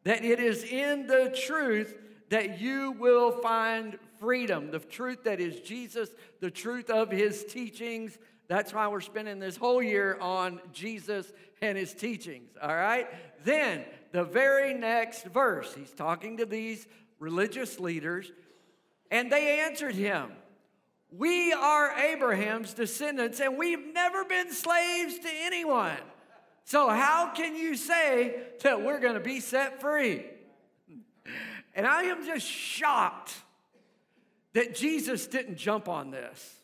That 0.03 0.23
it 0.23 0.39
is 0.39 0.63
in 0.63 1.07
the 1.07 1.35
truth 1.35 1.97
that 2.29 2.61
you 2.61 2.91
will 2.91 3.31
find 3.31 3.97
freedom. 4.19 4.69
The 4.69 4.77
truth 4.77 5.23
that 5.23 5.39
is 5.39 5.59
Jesus, 5.61 6.11
the 6.39 6.51
truth 6.51 6.91
of 6.91 7.09
his 7.09 7.43
teachings. 7.45 8.19
That's 8.47 8.75
why 8.75 8.87
we're 8.89 9.01
spending 9.01 9.39
this 9.39 9.57
whole 9.57 9.81
year 9.81 10.19
on 10.21 10.61
Jesus 10.71 11.33
and 11.63 11.75
his 11.75 11.95
teachings. 11.95 12.51
All 12.61 12.75
right? 12.75 13.07
Then, 13.43 13.83
the 14.11 14.23
very 14.23 14.75
next 14.75 15.25
verse, 15.25 15.73
he's 15.73 15.93
talking 15.93 16.37
to 16.37 16.45
these 16.45 16.85
religious 17.17 17.79
leaders, 17.79 18.31
and 19.09 19.31
they 19.31 19.61
answered 19.61 19.95
him. 19.95 20.29
We 21.11 21.53
are 21.53 21.97
Abraham's 21.97 22.73
descendants, 22.73 23.39
and 23.39 23.57
we've 23.57 23.93
never 23.93 24.25
been 24.25 24.51
slaves 24.51 25.17
to 25.19 25.29
anyone. 25.29 25.97
So, 26.65 26.89
how 26.89 27.31
can 27.33 27.55
you 27.55 27.75
say 27.75 28.41
that 28.61 28.81
we're 28.81 28.99
going 28.99 29.13
to 29.13 29.21
be 29.21 29.39
set 29.39 29.79
free? 29.79 30.25
And 31.73 31.87
I 31.87 32.03
am 32.03 32.25
just 32.25 32.45
shocked 32.45 33.33
that 34.53 34.75
Jesus 34.75 35.27
didn't 35.27 35.57
jump 35.57 35.87
on 35.87 36.11
this. 36.11 36.55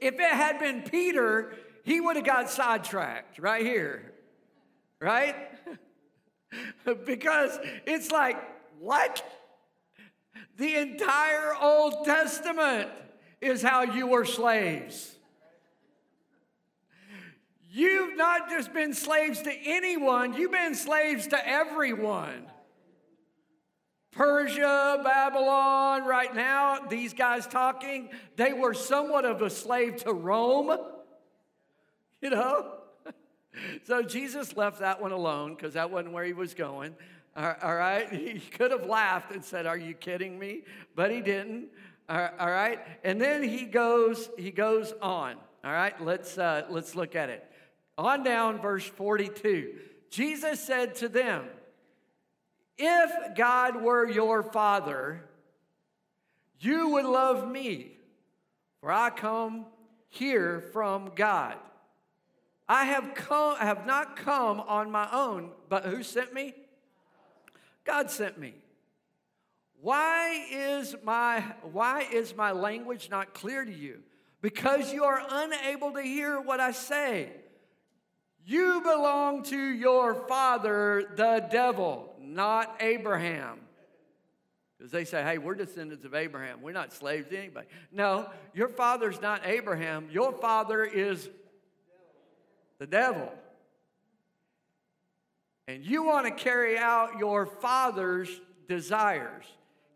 If 0.00 0.14
it 0.14 0.30
had 0.30 0.58
been 0.58 0.82
Peter, 0.82 1.54
he 1.82 2.00
would 2.00 2.16
have 2.16 2.24
got 2.24 2.50
sidetracked 2.50 3.38
right 3.38 3.64
here, 3.64 4.12
right? 5.00 5.34
because 7.06 7.58
it's 7.86 8.10
like, 8.10 8.36
what? 8.78 9.24
The 10.56 10.76
entire 10.76 11.54
Old 11.60 12.04
Testament 12.04 12.88
is 13.40 13.62
how 13.62 13.82
you 13.82 14.06
were 14.06 14.24
slaves. 14.24 15.14
You've 17.70 18.16
not 18.16 18.48
just 18.48 18.72
been 18.72 18.94
slaves 18.94 19.42
to 19.42 19.52
anyone, 19.52 20.34
you've 20.34 20.52
been 20.52 20.76
slaves 20.76 21.26
to 21.28 21.48
everyone. 21.48 22.46
Persia, 24.12 25.00
Babylon, 25.02 26.04
right 26.04 26.32
now, 26.32 26.78
these 26.88 27.12
guys 27.12 27.48
talking, 27.48 28.10
they 28.36 28.52
were 28.52 28.72
somewhat 28.72 29.24
of 29.24 29.42
a 29.42 29.50
slave 29.50 29.96
to 30.04 30.12
Rome. 30.12 30.78
You 32.20 32.30
know? 32.30 32.70
So 33.84 34.02
Jesus 34.02 34.56
left 34.56 34.80
that 34.80 35.00
one 35.00 35.12
alone 35.12 35.54
because 35.54 35.74
that 35.74 35.88
wasn't 35.88 36.12
where 36.12 36.24
he 36.24 36.32
was 36.32 36.54
going. 36.54 36.96
All 37.36 37.74
right? 37.74 38.10
He 38.12 38.38
could 38.38 38.70
have 38.70 38.86
laughed 38.86 39.32
and 39.32 39.44
said, 39.44 39.66
Are 39.66 39.76
you 39.76 39.94
kidding 39.94 40.38
me? 40.38 40.62
But 40.94 41.10
he 41.10 41.20
didn't. 41.20 41.68
All 42.08 42.30
right? 42.38 42.80
And 43.02 43.20
then 43.20 43.42
he 43.42 43.64
goes, 43.64 44.28
he 44.38 44.50
goes 44.50 44.92
on. 45.00 45.36
All 45.64 45.72
right, 45.72 45.98
let's 46.02 46.36
uh, 46.36 46.66
let's 46.68 46.94
look 46.94 47.16
at 47.16 47.30
it. 47.30 47.42
On 47.96 48.22
down, 48.22 48.60
verse 48.60 48.84
42. 48.84 49.74
Jesus 50.10 50.60
said 50.60 50.94
to 50.96 51.08
them, 51.08 51.46
If 52.76 53.34
God 53.34 53.80
were 53.82 54.08
your 54.08 54.42
father, 54.42 55.24
you 56.60 56.90
would 56.90 57.06
love 57.06 57.50
me, 57.50 57.96
for 58.80 58.92
I 58.92 59.08
come 59.10 59.64
here 60.08 60.64
from 60.72 61.12
God. 61.14 61.56
I 62.68 62.84
have 62.84 63.14
come, 63.14 63.56
I 63.58 63.64
have 63.64 63.86
not 63.86 64.16
come 64.16 64.60
on 64.60 64.90
my 64.90 65.08
own, 65.12 65.50
but 65.68 65.86
who 65.86 66.02
sent 66.02 66.34
me? 66.34 66.54
God 67.84 68.10
sent 68.10 68.38
me. 68.38 68.54
Why 69.80 70.46
is 70.50 70.96
my 71.04 71.40
why 71.72 72.06
is 72.10 72.34
my 72.34 72.52
language 72.52 73.10
not 73.10 73.34
clear 73.34 73.64
to 73.64 73.72
you? 73.72 74.00
Because 74.40 74.92
you 74.92 75.04
are 75.04 75.22
unable 75.28 75.92
to 75.92 76.02
hear 76.02 76.40
what 76.40 76.60
I 76.60 76.72
say. 76.72 77.30
You 78.46 78.80
belong 78.82 79.42
to 79.44 79.58
your 79.58 80.14
father, 80.26 81.12
the 81.16 81.46
devil, 81.50 82.14
not 82.20 82.76
Abraham. 82.80 83.60
Because 84.76 84.92
they 84.92 85.04
say, 85.04 85.22
hey, 85.22 85.38
we're 85.38 85.54
descendants 85.54 86.04
of 86.04 86.14
Abraham. 86.14 86.60
We're 86.60 86.72
not 86.72 86.92
slaves 86.92 87.28
to 87.28 87.38
anybody. 87.38 87.66
No, 87.90 88.28
your 88.52 88.68
father's 88.68 89.20
not 89.22 89.42
Abraham. 89.46 90.08
Your 90.10 90.32
father 90.32 90.84
is 90.84 91.30
the 92.78 92.86
devil 92.86 93.32
and 95.66 95.84
you 95.84 96.02
want 96.02 96.26
to 96.26 96.32
carry 96.32 96.76
out 96.76 97.18
your 97.18 97.46
father's 97.46 98.28
desires. 98.68 99.44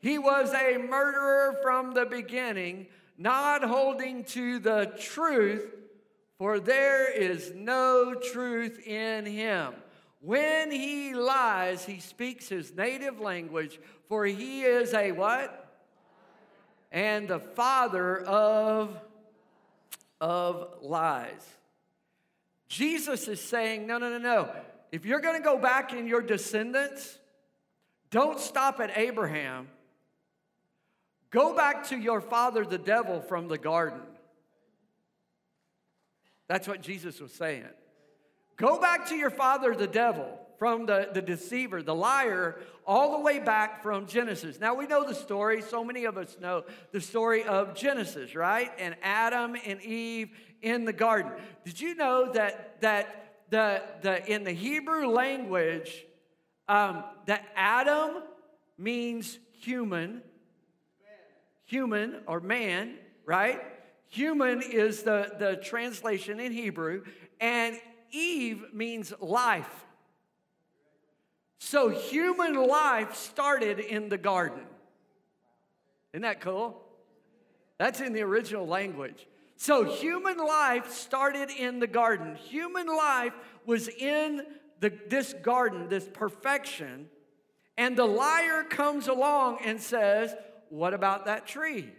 He 0.01 0.19
was 0.19 0.53
a 0.55 0.79
murderer 0.79 1.59
from 1.63 1.93
the 1.93 2.07
beginning, 2.07 2.87
not 3.19 3.63
holding 3.63 4.25
to 4.25 4.59
the 4.61 4.93
truth, 4.99 5.67
for 6.39 6.61
there 6.61 7.11
is 7.13 7.53
no 7.55 8.15
truth 8.15 8.79
in 8.87 9.27
him. 9.27 9.75
When 10.21 10.71
he 10.71 11.15
lies, 11.15 11.85
he 11.85 12.01
speaks 12.01 12.49
his 12.49 12.75
native 12.75 13.21
language, 13.21 13.79
for 14.09 14.25
he 14.25 14.63
is 14.63 14.95
a 14.95 15.13
what? 15.13 15.67
And 16.91 17.29
the 17.29 17.41
father 17.41 18.21
of, 18.21 18.97
of 20.21 20.79
lies. 20.81 21.47
Jesus 22.69 23.29
is 23.29 23.41
saying, 23.41 23.87
no, 23.87 23.99
no, 23.99 24.11
no, 24.11 24.19
no 24.19 24.51
if 24.93 25.05
you're 25.05 25.21
going 25.21 25.37
to 25.37 25.43
go 25.43 25.59
back 25.59 25.93
in 25.93 26.07
your 26.07 26.23
descendants, 26.23 27.19
don't 28.11 28.41
stop 28.41 28.81
at 28.81 28.97
Abraham. 28.97 29.69
Go 31.31 31.55
back 31.55 31.89
to 31.89 31.97
your 31.97 32.21
father, 32.21 32.65
the 32.65 32.79
devil, 32.79 33.21
from 33.21 33.49
the 33.49 33.59
garden. 33.59 34.01
That's 36.49 36.67
what 36.67 36.81
Jesus 36.81 37.21
was 37.21 37.33
saying. 37.33 37.65
Go 38.57 38.81
back 38.81 39.09
to 39.09 39.15
your 39.15 39.31
father, 39.31 39.75
the 39.75 39.87
devil, 39.87 40.27
from 40.59 40.87
the, 40.87 41.11
the 41.13 41.21
deceiver, 41.21 41.83
the 41.83 41.95
liar, 41.95 42.59
all 42.87 43.19
the 43.19 43.23
way 43.23 43.39
back 43.39 43.83
from 43.83 44.07
Genesis. 44.07 44.59
Now 44.59 44.75
we 44.75 44.87
know 44.87 45.07
the 45.07 45.15
story. 45.15 45.61
So 45.61 45.85
many 45.85 46.07
of 46.07 46.17
us 46.17 46.39
know 46.41 46.65
the 46.91 47.01
story 47.01 47.45
of 47.45 47.75
Genesis, 47.75 48.35
right? 48.35 48.73
And 48.79 48.97
Adam 49.03 49.55
and 49.67 49.83
Eve 49.83 50.31
in 50.63 50.87
the 50.87 50.93
garden. 50.93 51.33
Did 51.65 51.79
you 51.81 51.95
know 51.95 52.33
that, 52.33 52.81
that 52.81 53.28
the, 53.51 53.83
the, 54.03 54.31
in 54.31 54.45
the 54.45 54.53
Hebrew 54.53 55.09
language, 55.09 56.05
um, 56.69 57.05
that 57.27 57.47
Adam 57.57 58.23
means 58.77 59.39
human, 59.53 60.23
human 61.65 62.21
or 62.27 62.41
man, 62.41 62.95
right? 63.25 63.61
Human 64.09 64.63
is 64.63 65.03
the, 65.03 65.33
the 65.39 65.57
translation 65.57 66.41
in 66.41 66.53
Hebrew, 66.53 67.05
and 67.41 67.79
Eve 68.11 68.65
means 68.73 69.13
life. 69.21 69.85
So 71.59 71.89
human 71.89 72.55
life 72.55 73.15
started 73.17 73.81
in 73.81 74.09
the 74.09 74.19
garden. 74.19 74.65
Isn't 76.13 76.23
that 76.23 76.41
cool? 76.41 76.81
That's 77.79 78.01
in 78.01 78.13
the 78.13 78.23
original 78.23 78.67
language. 78.67 79.27
So, 79.61 79.85
human 79.85 80.39
life 80.39 80.93
started 80.93 81.51
in 81.51 81.81
the 81.81 81.87
garden. 81.87 82.37
Human 82.37 82.87
life 82.87 83.35
was 83.67 83.89
in 83.89 84.43
the, 84.81 84.93
this 85.09 85.35
garden, 85.43 85.89
this 85.89 86.09
perfection. 86.11 87.09
And 87.77 87.97
the 87.97 88.07
liar 88.07 88.65
comes 88.65 89.09
along 89.09 89.59
and 89.65 89.81
says, 89.81 90.35
What 90.71 90.95
about 90.95 91.27
that 91.27 91.47
tree? 91.47 91.91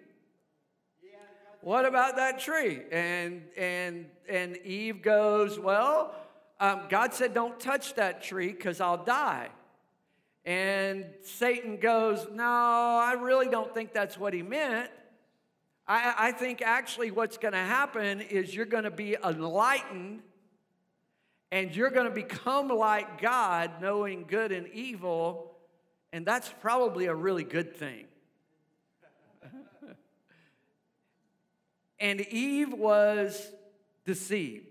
what 1.62 1.86
about 1.86 2.16
that 2.16 2.40
tree? 2.40 2.82
And 2.92 3.44
and 3.58 4.06
and 4.28 4.58
Eve 4.58 5.02
goes, 5.02 5.60
well, 5.60 6.16
um, 6.60 6.84
God 6.90 7.14
said, 7.14 7.34
don't 7.34 7.60
touch 7.60 7.96
that 7.96 8.24
tree 8.24 8.52
because 8.52 8.80
I'll 8.80 9.04
die. 9.04 9.50
And 10.46 11.06
Satan 11.24 11.78
goes, 11.78 12.28
no, 12.32 12.44
I 12.44 13.16
really 13.20 13.50
don't 13.50 13.74
think 13.74 13.94
that's 13.94 14.18
what 14.18 14.34
he 14.34 14.42
meant. 14.42 14.90
I, 15.90 16.14
I 16.28 16.32
think 16.32 16.62
actually 16.62 17.10
what's 17.10 17.40
going 17.40 17.54
to 17.56 17.58
happen 17.58 18.22
is 18.22 18.54
you're 18.54 18.68
going 18.68 18.84
to 18.84 18.92
be 18.92 19.18
enlightened 19.24 20.22
and 21.52 21.76
you're 21.76 21.90
going 21.90 22.06
to 22.06 22.14
become 22.14 22.68
like 22.68 23.20
God, 23.20 23.82
knowing 23.82 24.26
good 24.28 24.52
and 24.52 24.68
evil, 24.68 25.56
and 26.14 26.24
that's 26.24 26.54
probably 26.62 27.08
a 27.08 27.16
really 27.16 27.44
good 27.44 27.76
thing. 27.76 28.06
and 32.00 32.22
Eve 32.22 32.72
was 32.72 33.52
deceived. 34.06 34.68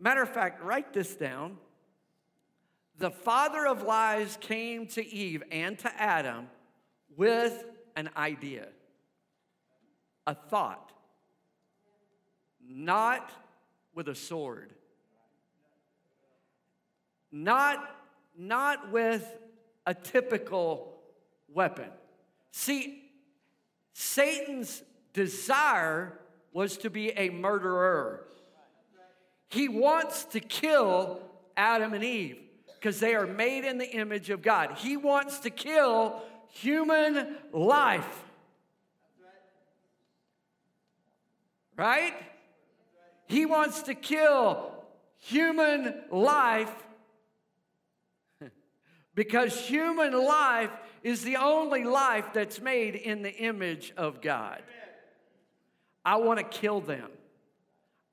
Matter 0.00 0.22
of 0.22 0.30
fact, 0.30 0.62
write 0.62 0.94
this 0.94 1.14
down. 1.14 1.58
The 2.96 3.10
father 3.10 3.66
of 3.66 3.82
lies 3.82 4.38
came 4.40 4.86
to 4.88 5.06
Eve 5.06 5.42
and 5.50 5.78
to 5.80 5.92
Adam 6.00 6.46
with 7.14 7.64
an 7.98 8.08
idea, 8.16 8.68
a 10.24 10.32
thought, 10.32 10.92
not 12.64 13.28
with 13.92 14.08
a 14.08 14.14
sword, 14.14 14.72
not, 17.32 17.78
not 18.38 18.92
with 18.92 19.36
a 19.84 19.94
typical 19.94 21.00
weapon. 21.52 21.90
See, 22.52 23.02
Satan's 23.94 24.80
desire 25.12 26.20
was 26.52 26.76
to 26.78 26.90
be 26.90 27.10
a 27.10 27.30
murderer. 27.30 28.28
He 29.48 29.68
wants 29.68 30.22
to 30.26 30.38
kill 30.38 31.20
Adam 31.56 31.94
and 31.94 32.04
Eve 32.04 32.38
because 32.74 33.00
they 33.00 33.16
are 33.16 33.26
made 33.26 33.64
in 33.64 33.78
the 33.78 33.90
image 33.90 34.30
of 34.30 34.40
God. 34.40 34.76
He 34.78 34.96
wants 34.96 35.40
to 35.40 35.50
kill 35.50 36.22
human 36.50 37.36
life. 37.52 38.24
Right? 41.76 42.14
He 43.26 43.46
wants 43.46 43.82
to 43.82 43.94
kill 43.94 44.72
human 45.18 45.94
life 46.10 46.72
because 49.14 49.58
human 49.60 50.12
life 50.12 50.70
is 51.02 51.22
the 51.22 51.36
only 51.36 51.84
life 51.84 52.32
that's 52.32 52.60
made 52.60 52.94
in 52.94 53.22
the 53.22 53.34
image 53.34 53.92
of 53.96 54.20
God. 54.20 54.62
I 56.04 56.16
want 56.16 56.38
to 56.38 56.44
kill 56.44 56.80
them. 56.80 57.10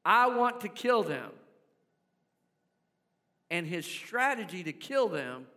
I 0.04 0.27
want 0.27 0.62
to 0.62 0.68
kill 0.68 1.01
them. 1.01 1.32
And 3.50 3.65
his 3.65 3.86
strategy 3.86 4.63
to 4.63 4.74
kill 4.74 5.08
them 5.08 5.48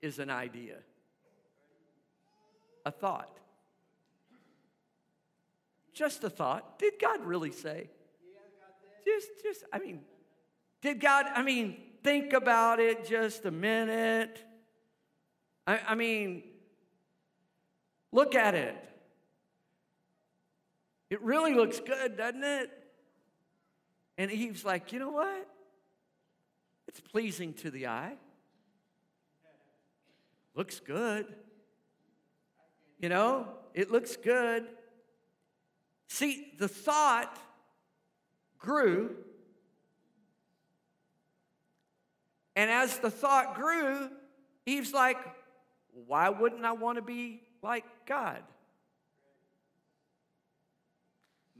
is 0.00 0.18
an 0.18 0.30
idea, 0.30 0.76
a 2.84 2.90
thought. 2.90 3.38
Just 5.92 6.24
a 6.24 6.30
thought. 6.30 6.78
Did 6.78 6.94
God 7.00 7.24
really 7.24 7.52
say? 7.52 7.88
Just, 9.04 9.28
just, 9.42 9.64
I 9.72 9.78
mean, 9.78 10.00
did 10.82 11.00
God, 11.00 11.26
I 11.34 11.42
mean, 11.42 11.76
think 12.02 12.32
about 12.32 12.80
it 12.80 13.06
just 13.06 13.44
a 13.44 13.50
minute. 13.50 14.42
I, 15.66 15.80
I 15.88 15.94
mean, 15.94 16.42
look 18.12 18.34
at 18.34 18.54
it. 18.54 18.76
It 21.10 21.22
really 21.22 21.54
looks 21.54 21.80
good, 21.80 22.16
doesn't 22.16 22.42
it? 22.42 22.70
And 24.18 24.30
Eve's 24.30 24.64
like, 24.64 24.92
you 24.92 24.98
know 24.98 25.10
what? 25.10 25.48
It's 26.88 27.00
pleasing 27.00 27.52
to 27.54 27.70
the 27.70 27.88
eye. 27.88 28.14
Looks 30.54 30.80
good. 30.80 31.26
You 33.04 33.10
know, 33.10 33.48
it 33.74 33.90
looks 33.90 34.16
good. 34.16 34.64
See, 36.08 36.54
the 36.58 36.68
thought 36.68 37.38
grew. 38.58 39.14
And 42.56 42.70
as 42.70 43.00
the 43.00 43.10
thought 43.10 43.56
grew, 43.56 44.08
Eve's 44.64 44.94
like, 44.94 45.18
why 46.06 46.30
wouldn't 46.30 46.64
I 46.64 46.72
want 46.72 46.96
to 46.96 47.02
be 47.02 47.42
like 47.62 47.84
God? 48.06 48.42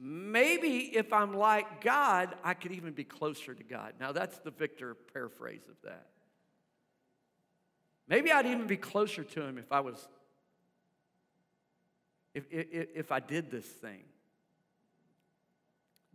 Maybe 0.01 0.97
if 0.97 1.13
I'm 1.13 1.35
like 1.35 1.83
God, 1.83 2.35
I 2.43 2.55
could 2.55 2.73
even 2.73 2.95
be 2.95 3.05
closer 3.05 3.53
to 3.53 3.63
God. 3.63 3.93
Now, 4.01 4.13
that's 4.13 4.39
the 4.39 4.51
Victor 4.51 4.97
paraphrase 5.13 5.69
of 5.69 5.77
that. 5.85 6.07
Maybe 8.09 8.33
I'd 8.33 8.47
even 8.47 8.67
be 8.67 8.79
closer 8.79 9.25
to 9.25 9.43
Him 9.43 9.59
if 9.59 9.71
I 9.71 9.81
was, 9.81 10.09
if, 12.35 12.47
if, 12.51 12.89
if 12.95 13.13
I 13.13 13.21
did 13.21 13.51
this 13.51 13.65
thing. 13.65 14.03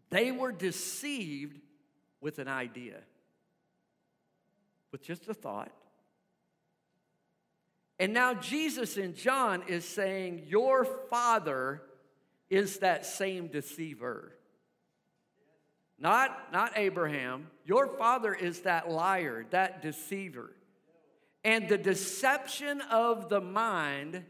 They 0.09 0.31
were 0.31 0.51
deceived 0.51 1.59
with 2.21 2.39
an 2.39 2.47
idea, 2.47 2.99
with 4.91 5.03
just 5.03 5.27
a 5.27 5.33
thought. 5.33 5.71
And 7.99 8.13
now 8.13 8.33
Jesus 8.33 8.97
in 8.97 9.13
John 9.13 9.63
is 9.67 9.85
saying, 9.85 10.45
Your 10.47 10.85
father 10.85 11.81
is 12.49 12.79
that 12.79 13.05
same 13.05 13.47
deceiver. 13.47 14.31
Not, 15.99 16.53
not 16.53 16.73
Abraham. 16.77 17.47
Your 17.65 17.87
father 17.87 18.33
is 18.33 18.61
that 18.61 18.89
liar, 18.89 19.45
that 19.51 19.81
deceiver. 19.81 20.51
And 21.43 21.67
the 21.67 21.77
deception 21.77 22.81
of 22.81 23.29
the 23.29 23.41
mind 23.41 24.23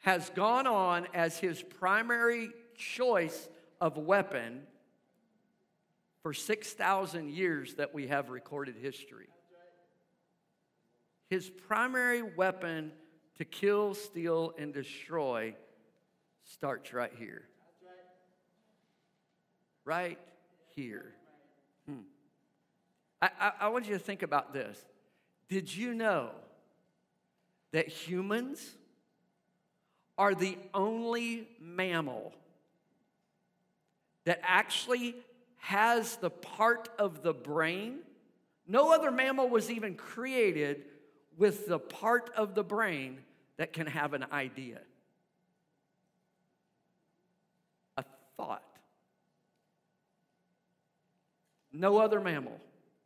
has 0.00 0.30
gone 0.30 0.66
on 0.66 1.06
as 1.14 1.38
his 1.38 1.62
primary 1.62 2.50
choice 2.76 3.48
of 3.80 3.96
weapon 3.96 4.62
for 6.22 6.32
6,000 6.32 7.30
years 7.30 7.74
that 7.74 7.94
we 7.94 8.08
have 8.08 8.30
recorded 8.30 8.76
history. 8.76 9.28
His 11.30 11.50
primary 11.50 12.22
weapon 12.22 12.92
to 13.36 13.44
kill, 13.44 13.94
steal, 13.94 14.54
and 14.58 14.72
destroy 14.72 15.54
starts 16.44 16.92
right 16.92 17.12
here. 17.18 17.44
Right 19.84 20.18
here. 20.74 21.14
Hmm. 21.86 22.00
I, 23.20 23.30
I, 23.40 23.52
I 23.60 23.68
want 23.68 23.86
you 23.86 23.92
to 23.92 23.98
think 23.98 24.22
about 24.22 24.52
this. 24.52 24.78
Did 25.48 25.74
you 25.74 25.94
know 25.94 26.30
that 27.72 27.88
humans 27.88 28.74
are 30.18 30.34
the 30.34 30.58
only 30.74 31.48
mammal 31.60 32.34
that 34.24 34.40
actually 34.42 35.14
has 35.58 36.16
the 36.16 36.28
part 36.28 36.88
of 36.98 37.22
the 37.22 37.32
brain? 37.32 38.00
No 38.66 38.92
other 38.92 39.10
mammal 39.10 39.48
was 39.48 39.70
even 39.70 39.94
created 39.94 40.82
with 41.38 41.68
the 41.68 41.78
part 41.78 42.30
of 42.36 42.54
the 42.56 42.64
brain 42.64 43.20
that 43.56 43.72
can 43.72 43.86
have 43.86 44.12
an 44.12 44.26
idea. 44.32 44.80
A 47.96 48.04
thought. 48.36 48.64
No 51.72 51.98
other 51.98 52.20
mammal, 52.20 52.58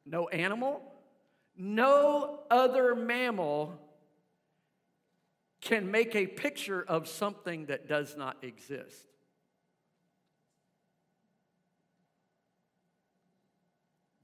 no 0.07 0.29
animal, 0.29 0.83
no 1.57 2.41
other 2.51 2.95
mammal 2.95 3.79
can 5.63 5.91
make 5.91 6.15
a 6.15 6.27
picture 6.27 6.85
of 6.87 7.09
something 7.09 7.67
that 7.67 7.89
does 7.89 8.17
not 8.17 8.37
exist. 8.43 9.07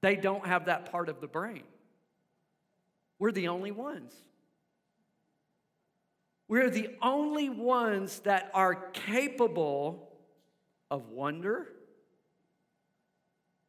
They 0.01 0.17
don't 0.17 0.47
have 0.47 0.67
that 0.67 0.91
part 0.93 1.09
of 1.09 1.21
the 1.21 1.27
brain. 1.27 1.63
We're 3.19 3.33
the 3.33 3.49
only 3.49 3.71
ones. 3.71 4.13
We're 6.49 6.71
the 6.71 6.91
only 7.03 7.49
ones 7.51 8.21
that 8.21 8.51
are 8.55 8.75
capable 8.75 10.09
of 10.91 11.09
wonder, 11.11 11.69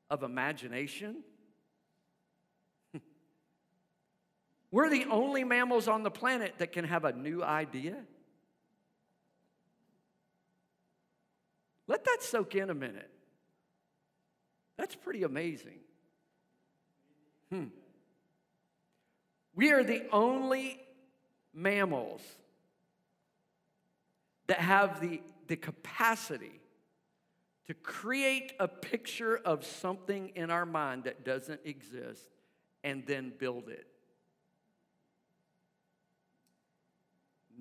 of 0.09 0.23
imagination. 0.23 1.17
We're 4.71 4.89
the 4.89 5.05
only 5.05 5.43
mammals 5.43 5.87
on 5.87 6.03
the 6.03 6.11
planet 6.11 6.55
that 6.59 6.71
can 6.71 6.85
have 6.85 7.05
a 7.05 7.11
new 7.11 7.43
idea. 7.43 7.95
Let 11.87 12.05
that 12.05 12.19
soak 12.21 12.53
in 12.53 12.69
a 12.69 12.75
minute. 12.75 13.09
That's 14.77 14.95
pretty 14.95 15.23
amazing. 15.23 15.79
Hmm. 17.51 17.65
We 19.55 19.71
are 19.71 19.83
the 19.83 20.03
only 20.11 20.79
mammals 21.53 22.21
that 24.47 24.59
have 24.59 25.01
the, 25.01 25.21
the 25.47 25.55
capacity 25.55 26.61
to 27.65 27.73
create 27.73 28.53
a 28.59 28.67
picture 28.67 29.37
of 29.37 29.65
something 29.65 30.31
in 30.35 30.49
our 30.49 30.65
mind 30.65 31.03
that 31.03 31.25
doesn't 31.25 31.61
exist 31.65 32.29
and 32.83 33.05
then 33.05 33.33
build 33.37 33.67
it. 33.67 33.88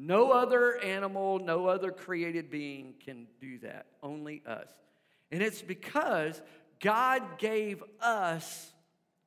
No 0.00 0.30
other 0.30 0.78
animal, 0.78 1.40
no 1.40 1.66
other 1.66 1.90
created 1.90 2.52
being 2.52 2.94
can 3.04 3.26
do 3.40 3.58
that, 3.58 3.86
only 4.00 4.44
us. 4.46 4.68
And 5.32 5.42
it's 5.42 5.60
because 5.60 6.40
God 6.78 7.38
gave 7.38 7.82
us 8.00 8.72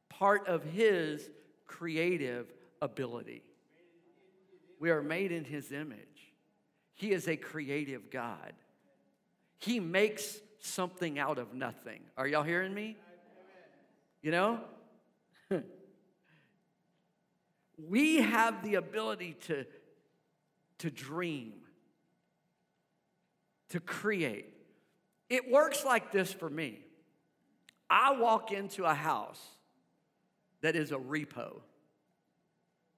part 0.07 0.47
of 0.47 0.63
His 0.63 1.29
creative 1.67 2.53
ability. 2.81 3.43
We 4.79 4.91
are 4.91 5.03
made 5.03 5.34
in 5.34 5.43
His 5.43 5.73
image. 5.73 5.97
He 6.93 7.12
is 7.12 7.27
a 7.27 7.36
creative 7.36 8.10
God. 8.10 8.53
He 9.60 9.81
makes 9.81 10.39
something 10.60 11.19
out 11.19 11.38
of 11.38 11.53
nothing. 11.53 11.99
Are 12.15 12.25
y'all 12.25 12.43
hearing 12.43 12.73
me? 12.73 12.95
You 14.21 14.31
know? 14.31 14.60
we 17.77 18.21
have 18.21 18.63
the 18.63 18.75
ability 18.75 19.36
to, 19.47 19.65
to 20.82 20.89
dream, 20.89 21.54
to 23.70 23.80
create. 23.80 24.54
It 25.30 25.50
works 25.50 25.86
like 25.86 26.12
this 26.12 26.34
for 26.34 26.50
me. 26.50 26.80
I 27.89 28.13
walk 28.17 28.52
into 28.52 28.86
a 28.86 28.94
house 28.94 29.41
that 30.62 30.76
is 30.76 30.91
a 30.91 30.98
repo, 30.98 31.62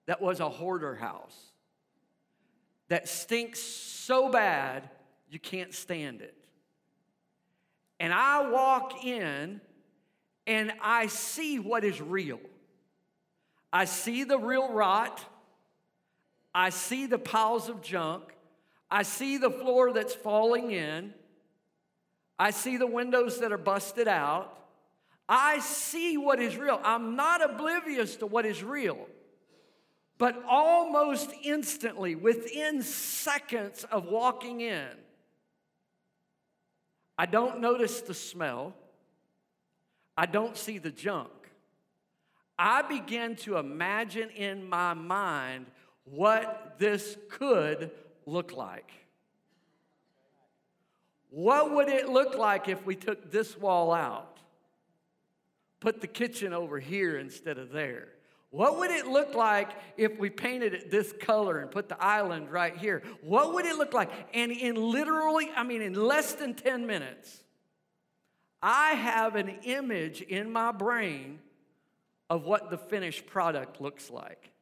that 0.05 0.21
was 0.21 0.39
a 0.39 0.49
hoarder 0.49 0.95
house, 0.95 1.37
that 2.87 3.09
stinks 3.09 3.59
so 3.59 4.29
bad 4.29 4.89
you 5.29 5.39
can't 5.39 5.73
stand 5.73 6.21
it. 6.21 6.37
And 7.99 8.13
I 8.13 8.49
walk 8.49 9.03
in 9.03 9.59
and 10.47 10.71
I 10.81 11.07
see 11.07 11.59
what 11.59 11.83
is 11.83 11.99
real. 12.01 12.39
I 13.73 13.85
see 13.85 14.23
the 14.23 14.37
real 14.37 14.71
rot. 14.71 15.21
I 16.53 16.69
see 16.69 17.05
the 17.05 17.17
piles 17.17 17.69
of 17.69 17.81
junk. 17.81 18.23
I 18.89 19.03
see 19.03 19.37
the 19.37 19.49
floor 19.49 19.91
that's 19.91 20.13
falling 20.13 20.71
in. 20.71 21.13
I 22.37 22.51
see 22.51 22.77
the 22.77 22.87
windows 22.87 23.39
that 23.39 23.51
are 23.51 23.57
busted 23.57 24.07
out. 24.07 24.57
I 25.27 25.59
see 25.59 26.17
what 26.17 26.39
is 26.39 26.57
real. 26.57 26.79
I'm 26.83 27.15
not 27.15 27.43
oblivious 27.43 28.17
to 28.17 28.27
what 28.27 28.45
is 28.45 28.63
real. 28.63 29.07
But 30.17 30.43
almost 30.47 31.31
instantly, 31.43 32.15
within 32.15 32.81
seconds 32.83 33.83
of 33.85 34.05
walking 34.05 34.61
in, 34.61 34.87
I 37.17 37.25
don't 37.25 37.61
notice 37.61 38.01
the 38.01 38.13
smell. 38.13 38.75
I 40.15 40.25
don't 40.25 40.55
see 40.55 40.77
the 40.77 40.91
junk. 40.91 41.31
I 42.57 42.83
begin 42.83 43.35
to 43.37 43.57
imagine 43.57 44.29
in 44.29 44.69
my 44.69 44.93
mind 44.93 45.65
what 46.05 46.75
this 46.77 47.17
could 47.29 47.91
look 48.25 48.53
like. 48.53 48.91
What 51.29 51.73
would 51.73 51.89
it 51.89 52.09
look 52.09 52.37
like 52.37 52.67
if 52.67 52.85
we 52.85 52.95
took 52.95 53.31
this 53.31 53.57
wall 53.57 53.91
out? 53.91 54.37
Put 55.79 55.99
the 55.99 56.07
kitchen 56.07 56.53
over 56.53 56.79
here 56.79 57.17
instead 57.17 57.57
of 57.57 57.71
there. 57.71 58.09
What 58.51 58.77
would 58.77 58.91
it 58.91 59.07
look 59.07 59.33
like 59.33 59.71
if 59.97 60.19
we 60.19 60.29
painted 60.29 60.75
it 60.75 60.91
this 60.91 61.11
color 61.19 61.59
and 61.59 61.71
put 61.71 61.89
the 61.89 62.01
island 62.01 62.51
right 62.51 62.77
here? 62.77 63.01
What 63.21 63.55
would 63.55 63.65
it 63.65 63.77
look 63.77 63.93
like? 63.93 64.11
And 64.31 64.51
in 64.51 64.75
literally, 64.75 65.49
I 65.55 65.63
mean, 65.63 65.81
in 65.81 65.95
less 65.95 66.33
than 66.33 66.53
10 66.53 66.85
minutes, 66.85 67.43
I 68.61 68.91
have 68.91 69.35
an 69.35 69.49
image 69.63 70.21
in 70.21 70.51
my 70.51 70.71
brain 70.71 71.39
of 72.29 72.45
what 72.45 72.69
the 72.69 72.77
finished 72.77 73.25
product 73.25 73.81
looks 73.81 74.11
like. 74.11 74.52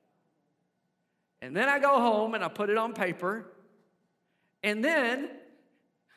And 1.41 1.55
then 1.55 1.67
I 1.67 1.79
go 1.79 1.99
home 1.99 2.35
and 2.35 2.43
I 2.43 2.47
put 2.47 2.69
it 2.69 2.77
on 2.77 2.93
paper. 2.93 3.45
And 4.63 4.83
then 4.83 5.29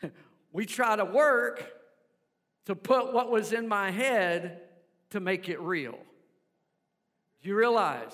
we 0.53 0.67
try 0.67 0.97
to 0.97 1.05
work 1.05 1.65
to 2.67 2.75
put 2.75 3.13
what 3.13 3.31
was 3.31 3.53
in 3.53 3.67
my 3.67 3.91
head 3.91 4.61
to 5.11 5.21
make 5.21 5.49
it 5.49 5.61
real. 5.61 5.99
Do 7.43 7.49
you 7.49 7.57
realize 7.57 8.13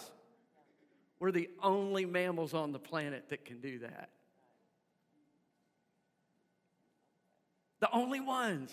we're 1.18 1.32
the 1.32 1.48
only 1.62 2.04
mammals 2.04 2.54
on 2.54 2.72
the 2.72 2.78
planet 2.78 3.28
that 3.28 3.44
can 3.44 3.60
do 3.60 3.80
that? 3.80 4.10
The 7.80 7.90
only 7.92 8.20
ones. 8.20 8.72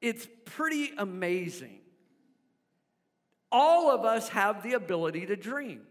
It's 0.00 0.26
pretty 0.44 0.92
amazing. 0.96 1.80
All 3.50 3.90
of 3.90 4.04
us 4.04 4.28
have 4.30 4.62
the 4.62 4.72
ability 4.72 5.26
to 5.26 5.36
dream. 5.36 5.82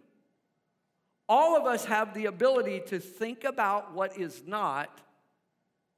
All 1.36 1.58
of 1.58 1.66
us 1.66 1.86
have 1.86 2.14
the 2.14 2.28
ability 2.28 2.84
to 2.90 3.00
think 3.00 3.44
about 3.44 3.96
what 3.96 4.16
is 4.20 4.44
not 4.46 5.02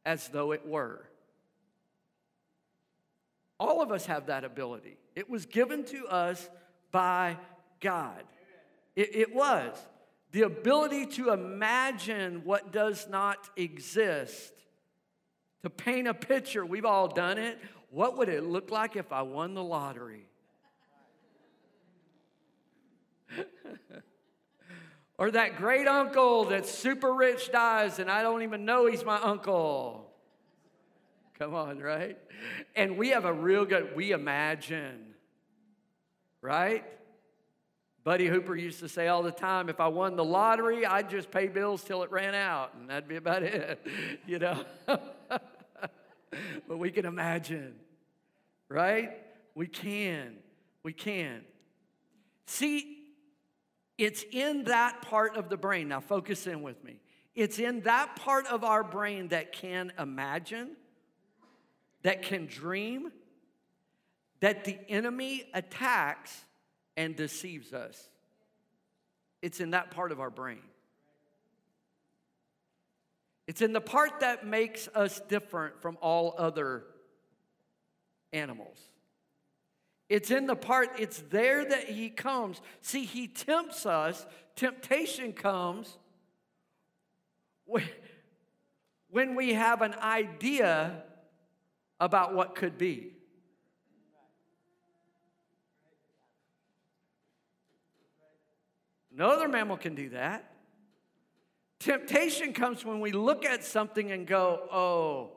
as 0.05 0.29
though 0.29 0.53
it 0.53 0.65
were. 0.65 1.05
All 3.59 3.81
of 3.81 3.91
us 3.91 4.05
have 4.05 4.27
that 4.27 4.45
ability. 4.45 4.95
It 5.13 5.29
was 5.29 5.45
given 5.45 5.83
to 5.87 6.07
us 6.07 6.49
by 6.89 7.35
God. 7.81 8.23
It, 8.95 9.13
it 9.13 9.35
was. 9.35 9.77
The 10.31 10.43
ability 10.43 11.07
to 11.17 11.31
imagine 11.31 12.43
what 12.45 12.71
does 12.71 13.09
not 13.09 13.49
exist, 13.57 14.53
to 15.63 15.69
paint 15.69 16.07
a 16.07 16.13
picture. 16.13 16.65
We've 16.65 16.85
all 16.85 17.09
done 17.09 17.39
it. 17.39 17.59
What 17.89 18.17
would 18.17 18.29
it 18.29 18.45
look 18.45 18.71
like 18.71 18.95
if 18.95 19.11
I 19.11 19.23
won 19.23 19.53
the 19.53 19.63
lottery? 19.63 20.29
or 25.17 25.31
that 25.31 25.57
great 25.57 25.87
uncle 25.87 26.45
that's 26.45 26.71
super 26.71 27.13
rich 27.13 27.51
dies 27.51 27.99
and 27.99 28.09
I 28.09 28.21
don't 28.21 28.43
even 28.43 28.65
know 28.65 28.85
he's 28.85 29.05
my 29.05 29.17
uncle. 29.21 30.11
Come 31.37 31.53
on, 31.53 31.79
right? 31.79 32.17
And 32.75 32.97
we 32.97 33.09
have 33.09 33.25
a 33.25 33.33
real 33.33 33.65
good, 33.65 33.95
we 33.95 34.11
imagine 34.11 35.15
right? 36.45 36.85
Buddy 38.03 38.27
Hooper 38.27 38.55
used 38.55 38.79
to 38.81 38.87
say 38.87 39.07
all 39.07 39.23
the 39.23 39.31
time 39.31 39.67
if 39.67 39.79
I 39.79 39.87
won 39.87 40.15
the 40.15 40.23
lottery, 40.23 40.85
I'd 40.85 41.09
just 41.09 41.31
pay 41.31 41.47
bills 41.47 41.83
till 41.83 42.03
it 42.03 42.11
ran 42.11 42.35
out, 42.35 42.75
and 42.75 42.87
that'd 42.87 43.09
be 43.09 43.15
about 43.15 43.41
it, 43.41 43.85
you 44.27 44.37
know? 44.37 44.63
but 44.87 46.77
we 46.77 46.91
can 46.91 47.05
imagine, 47.05 47.73
right? 48.69 49.11
We 49.55 49.65
can. 49.65 50.35
We 50.83 50.93
can. 50.93 51.41
See, 52.45 52.94
it's 53.97 54.23
in 54.31 54.65
that 54.65 55.01
part 55.01 55.37
of 55.37 55.49
the 55.49 55.57
brain. 55.57 55.87
Now, 55.87 55.99
focus 55.99 56.47
in 56.47 56.61
with 56.61 56.83
me. 56.83 56.99
It's 57.33 57.59
in 57.59 57.81
that 57.81 58.15
part 58.15 58.47
of 58.47 58.63
our 58.63 58.83
brain 58.83 59.29
that 59.29 59.51
can 59.51 59.91
imagine, 59.99 60.71
that 62.03 62.21
can 62.21 62.45
dream, 62.45 63.11
that 64.39 64.65
the 64.65 64.77
enemy 64.89 65.49
attacks 65.53 66.45
and 66.97 67.15
deceives 67.15 67.73
us. 67.73 68.09
It's 69.41 69.59
in 69.59 69.71
that 69.71 69.91
part 69.91 70.11
of 70.11 70.19
our 70.19 70.29
brain. 70.29 70.61
It's 73.47 73.61
in 73.61 73.73
the 73.73 73.81
part 73.81 74.21
that 74.21 74.45
makes 74.45 74.87
us 74.95 75.21
different 75.27 75.81
from 75.81 75.97
all 76.01 76.35
other 76.37 76.83
animals. 78.33 78.79
It's 80.07 80.29
in 80.29 80.45
the 80.45 80.55
part, 80.55 80.89
it's 80.99 81.23
there 81.29 81.65
that 81.65 81.85
he 81.85 82.09
comes. 82.09 82.61
See, 82.81 83.05
he 83.05 83.27
tempts 83.27 83.85
us. 83.85 84.25
Temptation 84.55 85.33
comes 85.33 85.97
when 89.09 89.35
we 89.35 89.53
have 89.53 89.81
an 89.81 89.95
idea 89.95 91.03
about 91.99 92.35
what 92.35 92.53
could 92.53 92.77
be. 92.77 93.13
No 99.11 99.29
other 99.29 99.47
mammal 99.47 99.77
can 99.77 99.95
do 99.95 100.09
that. 100.09 100.51
Temptation 101.79 102.53
comes 102.53 102.83
when 102.85 102.99
we 102.99 103.11
look 103.11 103.45
at 103.45 103.63
something 103.63 104.11
and 104.11 104.27
go, 104.27 104.67
oh, 104.71 105.31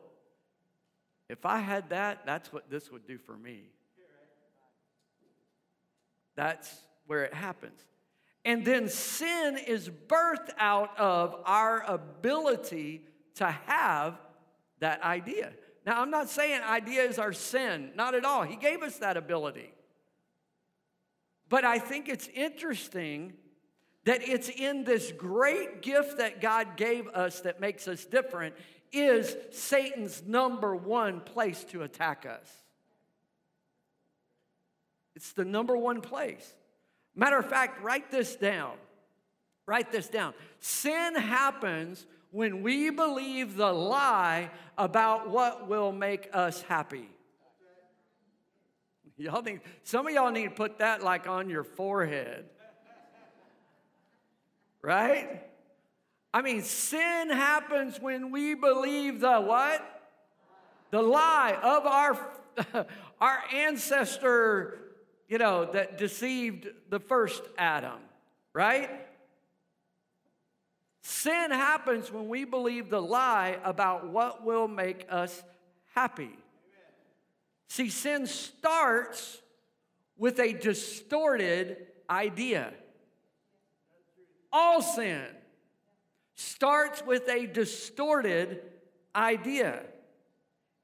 if 1.28 1.46
I 1.46 1.58
had 1.58 1.90
that, 1.90 2.26
that's 2.26 2.52
what 2.52 2.68
this 2.68 2.90
would 2.90 3.06
do 3.06 3.18
for 3.18 3.36
me. 3.36 3.70
That's 6.38 6.72
where 7.08 7.24
it 7.24 7.34
happens. 7.34 7.80
And 8.44 8.64
then 8.64 8.88
sin 8.88 9.58
is 9.58 9.90
birthed 9.90 10.50
out 10.56 10.96
of 10.96 11.34
our 11.44 11.82
ability 11.82 13.02
to 13.34 13.50
have 13.66 14.16
that 14.78 15.02
idea. 15.02 15.50
Now, 15.84 16.00
I'm 16.00 16.12
not 16.12 16.28
saying 16.28 16.62
ideas 16.62 17.18
are 17.18 17.32
sin, 17.32 17.90
not 17.96 18.14
at 18.14 18.24
all. 18.24 18.44
He 18.44 18.54
gave 18.54 18.84
us 18.84 18.98
that 18.98 19.16
ability. 19.16 19.72
But 21.48 21.64
I 21.64 21.80
think 21.80 22.08
it's 22.08 22.28
interesting 22.28 23.32
that 24.04 24.20
it's 24.22 24.48
in 24.48 24.84
this 24.84 25.10
great 25.10 25.82
gift 25.82 26.18
that 26.18 26.40
God 26.40 26.76
gave 26.76 27.08
us 27.08 27.40
that 27.40 27.60
makes 27.60 27.88
us 27.88 28.04
different 28.04 28.54
is 28.92 29.34
Satan's 29.50 30.22
number 30.24 30.76
one 30.76 31.20
place 31.20 31.64
to 31.64 31.82
attack 31.82 32.24
us. 32.24 32.48
It's 35.18 35.32
the 35.32 35.44
number 35.44 35.76
one 35.76 36.00
place. 36.00 36.54
Matter 37.16 37.38
of 37.38 37.50
fact, 37.50 37.82
write 37.82 38.08
this 38.12 38.36
down. 38.36 38.74
Write 39.66 39.90
this 39.90 40.06
down. 40.08 40.32
Sin 40.60 41.16
happens 41.16 42.06
when 42.30 42.62
we 42.62 42.90
believe 42.90 43.56
the 43.56 43.72
lie 43.72 44.48
about 44.78 45.28
what 45.28 45.66
will 45.66 45.90
make 45.90 46.28
us 46.32 46.62
happy. 46.62 47.08
Y'all 49.16 49.42
need, 49.42 49.60
some 49.82 50.06
of 50.06 50.14
y'all 50.14 50.30
need 50.30 50.50
to 50.50 50.54
put 50.54 50.78
that 50.78 51.02
like 51.02 51.26
on 51.26 51.50
your 51.50 51.64
forehead. 51.64 52.44
Right? 54.82 55.42
I 56.32 56.42
mean, 56.42 56.62
sin 56.62 57.28
happens 57.30 57.98
when 58.00 58.30
we 58.30 58.54
believe 58.54 59.18
the 59.18 59.40
what? 59.40 59.84
The 60.92 61.02
lie 61.02 61.58
of 61.60 61.86
our, 61.86 62.86
our 63.20 63.42
ancestor, 63.52 64.84
you 65.28 65.38
know, 65.38 65.70
that 65.72 65.98
deceived 65.98 66.68
the 66.88 66.98
first 66.98 67.42
Adam, 67.58 67.98
right? 68.52 68.90
Sin 71.02 71.50
happens 71.50 72.10
when 72.10 72.28
we 72.28 72.44
believe 72.44 72.90
the 72.90 73.00
lie 73.00 73.58
about 73.62 74.08
what 74.08 74.44
will 74.44 74.68
make 74.68 75.06
us 75.10 75.42
happy. 75.94 76.36
See, 77.68 77.90
sin 77.90 78.26
starts 78.26 79.40
with 80.16 80.40
a 80.40 80.52
distorted 80.54 81.86
idea. 82.08 82.72
All 84.52 84.80
sin 84.80 85.22
starts 86.34 87.04
with 87.04 87.28
a 87.28 87.46
distorted 87.46 88.62
idea. 89.14 89.82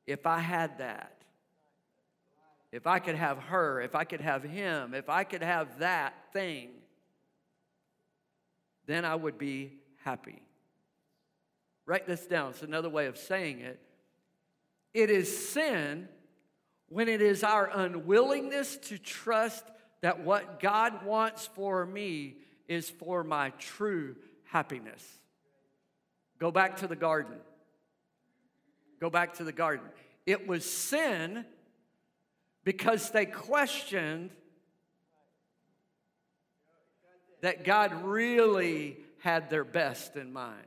If 0.06 0.26
I 0.26 0.38
had 0.38 0.78
that, 0.78 1.13
if 2.74 2.88
I 2.88 2.98
could 2.98 3.14
have 3.14 3.38
her, 3.38 3.80
if 3.80 3.94
I 3.94 4.02
could 4.02 4.20
have 4.20 4.42
him, 4.42 4.94
if 4.94 5.08
I 5.08 5.22
could 5.22 5.44
have 5.44 5.78
that 5.78 6.12
thing, 6.32 6.70
then 8.86 9.04
I 9.04 9.14
would 9.14 9.38
be 9.38 9.74
happy. 10.02 10.42
Write 11.86 12.08
this 12.08 12.26
down. 12.26 12.50
It's 12.50 12.64
another 12.64 12.88
way 12.88 13.06
of 13.06 13.16
saying 13.16 13.60
it. 13.60 13.78
It 14.92 15.08
is 15.08 15.48
sin 15.50 16.08
when 16.88 17.08
it 17.08 17.22
is 17.22 17.44
our 17.44 17.70
unwillingness 17.72 18.76
to 18.88 18.98
trust 18.98 19.64
that 20.00 20.24
what 20.24 20.58
God 20.58 21.04
wants 21.04 21.46
for 21.46 21.86
me 21.86 22.38
is 22.66 22.90
for 22.90 23.22
my 23.22 23.50
true 23.50 24.16
happiness. 24.46 25.06
Go 26.40 26.50
back 26.50 26.78
to 26.78 26.88
the 26.88 26.96
garden. 26.96 27.36
Go 29.00 29.10
back 29.10 29.34
to 29.34 29.44
the 29.44 29.52
garden. 29.52 29.86
It 30.26 30.48
was 30.48 30.68
sin 30.68 31.44
because 32.64 33.10
they 33.10 33.26
questioned 33.26 34.30
that 37.42 37.64
God 37.64 38.04
really 38.04 38.96
had 39.18 39.50
their 39.50 39.64
best 39.64 40.16
in 40.16 40.32
mind. 40.32 40.66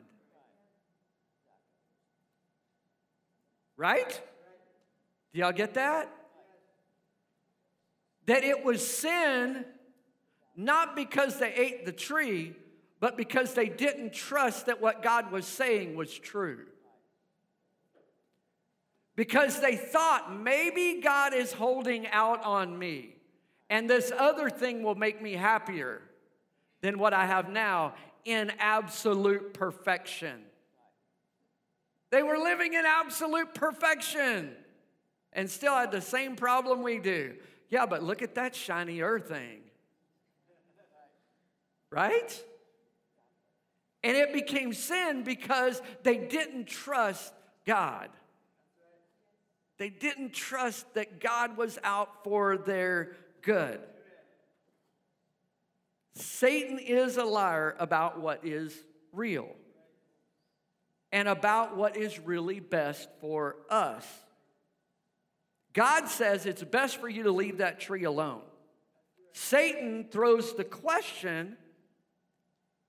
Right? 3.75 4.21
Do 5.33 5.39
y'all 5.39 5.51
get 5.51 5.73
that? 5.73 6.12
That 8.27 8.43
it 8.43 8.63
was 8.63 8.86
sin 8.86 9.65
not 10.55 10.95
because 10.95 11.39
they 11.39 11.53
ate 11.53 11.86
the 11.86 11.91
tree, 11.91 12.55
but 12.99 13.15
because 13.15 13.53
they 13.53 13.69
didn't 13.69 14.13
trust 14.13 14.65
that 14.65 14.81
what 14.81 15.03
God 15.03 15.31
was 15.31 15.45
saying 15.45 15.95
was 15.95 16.17
true. 16.17 16.65
Because 19.17 19.60
they 19.60 19.75
thought 19.75 20.39
maybe 20.39 21.01
God 21.01 21.34
is 21.34 21.51
holding 21.51 22.08
out 22.08 22.43
on 22.43 22.77
me, 22.77 23.15
and 23.67 23.89
this 23.89 24.12
other 24.15 24.47
thing 24.47 24.84
will 24.84 24.95
make 24.95 25.21
me 25.21 25.34
happier 25.34 26.01
than 26.82 26.99
what 26.99 27.13
I 27.13 27.25
have 27.25 27.49
now 27.49 27.95
in 28.25 28.51
absolute 28.60 29.56
perfection. 29.56 30.43
They 32.12 32.21
were 32.21 32.38
living 32.38 32.75
in 32.75 32.86
absolute 32.86 33.56
perfection 33.56 34.51
and 35.34 35.49
still 35.49 35.73
had 35.73 35.91
the 35.91 35.99
same 35.99 36.36
problem 36.36 36.84
we 36.84 36.99
do. 36.99 37.36
Yeah, 37.69 37.88
but 37.88 38.03
look 38.03 38.21
at 38.21 38.36
that 38.36 38.56
shiny 38.56 39.01
earth 39.01 39.30
thing. 39.30 39.62
Right? 41.89 42.43
And 44.03 44.15
it 44.15 44.32
became 44.32 44.73
sin 44.73 45.23
because 45.23 45.82
they 46.03 46.17
didn't 46.17 46.67
trust 46.67 47.34
God. 47.65 48.10
They 49.78 49.90
didn't 49.90 50.34
trust 50.34 50.94
that 50.96 51.20
God 51.20 51.58
was 51.58 51.78
out 51.84 52.24
for 52.24 52.58
their 52.58 53.16
good. 53.42 53.80
Satan 56.16 56.80
is 56.80 57.18
a 57.18 57.24
liar 57.24 57.76
about 57.80 58.20
what 58.20 58.44
is 58.44 58.76
real 59.12 59.50
and 61.12 61.28
about 61.28 61.78
what 61.78 61.96
is 61.96 62.20
really 62.20 62.60
best 62.60 63.08
for 63.22 63.56
us. 63.70 64.06
God 65.74 66.08
says 66.08 66.48
it's 66.48 66.63
best 66.63 67.00
for 67.00 67.08
you 67.08 67.24
to 67.24 67.32
leave 67.32 67.60
that 67.60 67.80
tree 67.80 68.04
alone. 68.04 68.42
Satan 69.34 70.08
throws 70.10 70.56
the 70.56 70.63
question, 70.63 71.56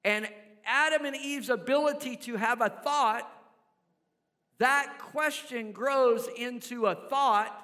and 0.05 0.27
Adam 0.65 1.05
and 1.05 1.15
Eve's 1.15 1.51
ability 1.51 2.17
to 2.17 2.37
have 2.37 2.63
a 2.63 2.71
thought, 2.71 3.31
that 4.59 4.99
question 4.99 5.73
grows 5.73 6.29
into 6.37 6.87
a 6.87 6.95
thought, 6.95 7.55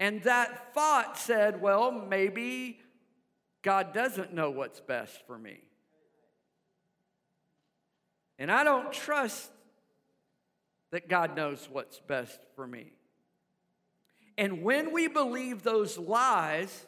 and 0.00 0.22
that 0.22 0.72
thought 0.74 1.18
said, 1.18 1.60
Well, 1.60 1.90
maybe 1.90 2.80
God 3.62 3.92
doesn't 3.92 4.32
know 4.32 4.50
what's 4.50 4.80
best 4.80 5.26
for 5.26 5.36
me. 5.36 5.60
And 8.38 8.50
I 8.52 8.62
don't 8.62 8.92
trust 8.92 9.50
that 10.90 11.08
God 11.08 11.36
knows 11.36 11.68
what's 11.70 11.98
best 12.00 12.38
for 12.54 12.66
me. 12.66 12.92
And 14.36 14.62
when 14.62 14.92
we 14.92 15.08
believe 15.08 15.64
those 15.64 15.98
lies, 15.98 16.86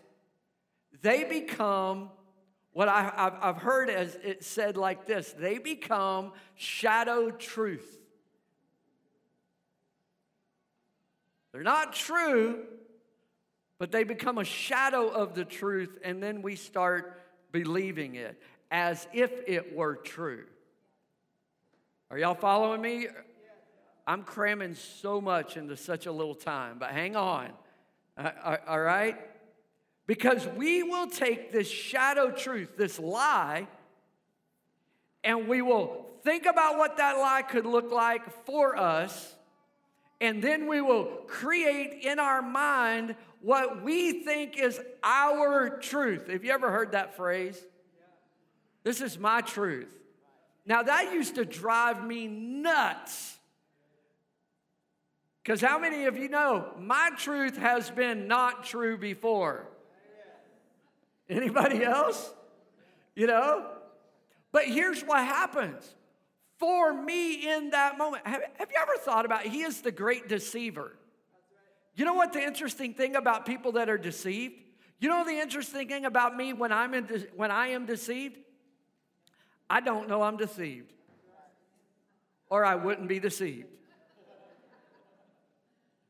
they 1.03 1.25
become 1.25 2.11
what 2.73 2.89
I, 2.89 3.33
have 3.43 3.57
heard 3.57 3.91
as 3.91 4.17
it 4.23 4.45
said 4.45 4.77
like 4.77 5.07
this 5.07 5.33
they 5.33 5.59
become 5.59 6.33
shadow 6.55 7.31
truth. 7.31 8.00
They're 11.53 11.63
not 11.63 11.93
true, 11.93 12.65
but 13.79 13.91
they 13.91 14.05
become 14.05 14.39
a 14.39 14.45
shadow 14.45 15.09
of 15.09 15.35
the 15.35 15.45
truth, 15.45 15.99
and 16.05 16.23
then 16.23 16.43
we 16.43 16.57
start 16.57 17.21
believing 17.51 18.15
it 18.15 18.41
as 18.71 19.09
if 19.13 19.33
it 19.47 19.75
were 19.75 19.97
true. 19.97 20.45
Are 22.11 22.19
y'all 22.19 22.35
following 22.35 22.81
me? 22.81 23.09
I'm 24.07 24.23
cramming 24.23 24.75
so 24.75 25.21
much 25.21 25.57
into 25.57 25.77
such 25.77 26.07
a 26.07 26.13
little 26.13 26.35
time, 26.35 26.79
but 26.79 26.91
hang 26.91 27.17
on. 27.17 27.51
All 28.67 28.81
right? 28.81 29.17
Because 30.07 30.47
we 30.57 30.83
will 30.83 31.07
take 31.07 31.53
this 31.53 31.69
shadow 31.69 32.31
truth, 32.31 32.77
this 32.77 32.99
lie, 32.99 33.69
and 35.23 35.47
we 35.49 35.63
will 35.63 36.07
think 36.23 36.47
about 36.47 36.79
what 36.79 36.97
that 36.97 37.19
lie 37.19 37.43
could 37.43 37.67
look 37.67 37.93
like 37.93 38.45
for 38.45 38.77
us, 38.77 39.35
and 40.21 40.43
then 40.43 40.67
we 40.67 40.81
will 40.81 41.05
create 41.27 42.05
in 42.05 42.19
our 42.19 42.43
mind 42.43 43.17
what 43.41 43.83
we 43.83 44.23
think 44.23 44.59
is 44.59 44.79
our 45.03 45.79
truth. 45.79 46.29
Have 46.29 46.45
you 46.45 46.53
ever 46.53 46.71
heard 46.71 46.93
that 46.93 47.17
phrase? 47.17 47.59
This 48.85 49.01
is 49.01 49.19
my 49.19 49.41
truth. 49.41 49.89
Now, 50.67 50.83
that 50.83 51.13
used 51.13 51.37
to 51.37 51.45
drive 51.45 52.05
me 52.07 52.27
nuts 52.27 53.39
because 55.43 55.61
how 55.61 55.79
many 55.79 56.05
of 56.05 56.17
you 56.17 56.29
know 56.29 56.71
my 56.79 57.11
truth 57.17 57.57
has 57.57 57.91
been 57.91 58.29
not 58.29 58.65
true 58.65 58.99
before? 58.99 59.67
Anybody 61.29 61.83
else? 61.83 62.33
You 63.15 63.27
know? 63.27 63.67
But 64.53 64.67
here's 64.67 65.03
what 65.03 65.25
happens. 65.25 65.95
For 66.61 66.93
me 66.93 67.51
in 67.51 67.71
that 67.71 67.97
moment, 67.97 68.27
have, 68.27 68.43
have 68.59 68.71
you 68.71 68.79
ever 68.81 68.93
thought 68.99 69.25
about 69.25 69.47
he 69.47 69.63
is 69.63 69.81
the 69.81 69.91
great 69.91 70.29
deceiver? 70.29 70.93
You 71.97 72.05
know 72.05 72.13
what 72.13 72.35
the 72.35 72.43
interesting 72.43 72.93
thing 72.93 73.17
about 73.17 73.47
people 73.47 73.73
that 73.73 73.89
are 73.89 73.97
deceived? 73.97 74.57
You 74.99 75.09
know 75.09 75.25
the 75.25 75.41
interesting 75.41 75.89
thing 75.89 76.05
about 76.05 76.37
me 76.37 76.53
when 76.53 76.71
I'm 76.71 76.93
in 76.93 77.07
de- 77.07 77.27
when 77.35 77.51
I 77.51 77.69
am 77.69 77.87
deceived? 77.87 78.37
I 79.71 79.81
don't 79.81 80.07
know 80.07 80.21
I'm 80.21 80.37
deceived. 80.37 80.93
Or 82.51 82.63
I 82.63 82.75
wouldn't 82.75 83.09
be 83.09 83.21
deceived. 83.21 83.69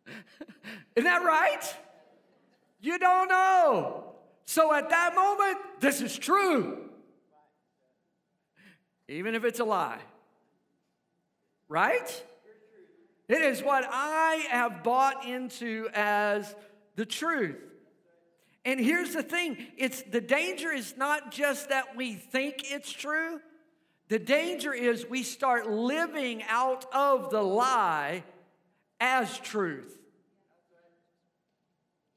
Isn't 0.97 1.05
that 1.05 1.23
right? 1.23 1.77
You 2.81 2.99
don't 2.99 3.29
know. 3.29 4.15
So 4.47 4.75
at 4.75 4.91
that 4.91 5.15
moment, 5.15 5.59
this 5.79 6.01
is 6.01 6.19
true. 6.19 6.89
even 9.07 9.37
if 9.37 9.45
it's 9.45 9.61
a 9.61 9.65
lie. 9.65 10.01
Right? 11.71 12.27
It 13.29 13.43
is 13.43 13.63
what 13.63 13.85
I 13.89 14.45
have 14.51 14.83
bought 14.83 15.25
into 15.25 15.89
as 15.95 16.53
the 16.97 17.07
truth. 17.07 17.63
And 18.65 18.81
here's 18.81 19.15
the 19.15 19.23
thing 19.23 19.57
it's 19.79 20.03
the 20.03 20.21
danger 20.21 20.73
is 20.73 20.97
not 20.97 21.31
just 21.31 21.69
that 21.69 21.97
we 21.97 22.15
think 22.15 22.73
it's 22.73 22.91
true. 22.91 23.41
The 24.09 24.19
danger 24.19 24.75
is 24.75 25.07
we 25.09 25.23
start 25.23 25.71
living 25.71 26.43
out 26.49 26.93
of 26.93 27.31
the 27.31 27.41
lie 27.41 28.25
as 28.99 29.39
truth. 29.39 29.97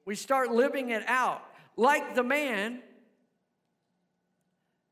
We 0.03 0.15
start 0.15 0.51
living 0.51 0.89
it 0.89 1.03
out. 1.07 1.43
Like 1.77 2.15
the 2.15 2.23
man 2.23 2.81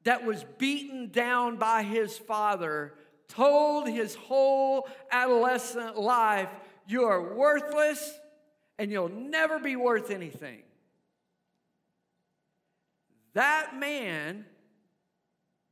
that 0.03 0.23
was 0.23 0.45
beaten 0.59 1.09
down 1.09 1.57
by 1.57 1.81
his 1.81 2.15
father, 2.15 2.93
told 3.31 3.87
his 3.87 4.15
whole 4.15 4.87
adolescent 5.11 5.97
life, 5.97 6.49
You 6.87 7.05
are 7.05 7.33
worthless 7.35 8.19
and 8.77 8.91
you'll 8.91 9.09
never 9.09 9.59
be 9.59 9.75
worth 9.75 10.11
anything. 10.11 10.63
That 13.33 13.77
man 13.77 14.45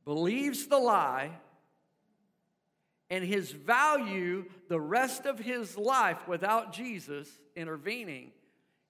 believes 0.04 0.66
the 0.66 0.78
lie, 0.78 1.30
and 3.10 3.24
his 3.24 3.50
value 3.50 4.44
the 4.68 4.80
rest 4.80 5.26
of 5.26 5.38
his 5.38 5.76
life 5.76 6.26
without 6.28 6.72
Jesus 6.72 7.28
intervening, 7.56 8.30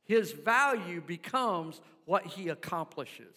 his 0.04 0.32
value 0.32 1.00
becomes 1.00 1.80
what 2.04 2.26
he 2.26 2.48
accomplishes. 2.48 3.34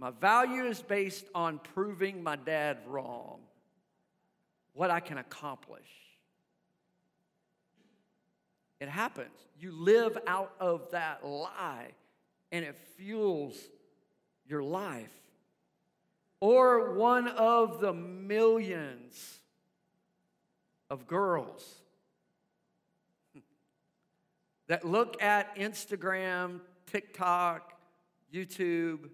My 0.00 0.10
value 0.10 0.64
is 0.64 0.80
based 0.80 1.26
on 1.34 1.60
proving 1.74 2.22
my 2.22 2.34
dad 2.34 2.78
wrong, 2.86 3.40
what 4.72 4.90
I 4.90 4.98
can 4.98 5.18
accomplish. 5.18 5.86
It 8.80 8.88
happens. 8.88 9.36
You 9.58 9.72
live 9.72 10.16
out 10.26 10.54
of 10.58 10.90
that 10.92 11.22
lie 11.22 11.88
and 12.50 12.64
it 12.64 12.78
fuels 12.96 13.58
your 14.46 14.62
life. 14.62 15.12
Or 16.40 16.94
one 16.94 17.28
of 17.28 17.80
the 17.82 17.92
millions 17.92 19.40
of 20.88 21.06
girls 21.06 21.62
that 24.68 24.82
look 24.86 25.22
at 25.22 25.56
Instagram, 25.56 26.60
TikTok, 26.86 27.74
YouTube, 28.32 29.10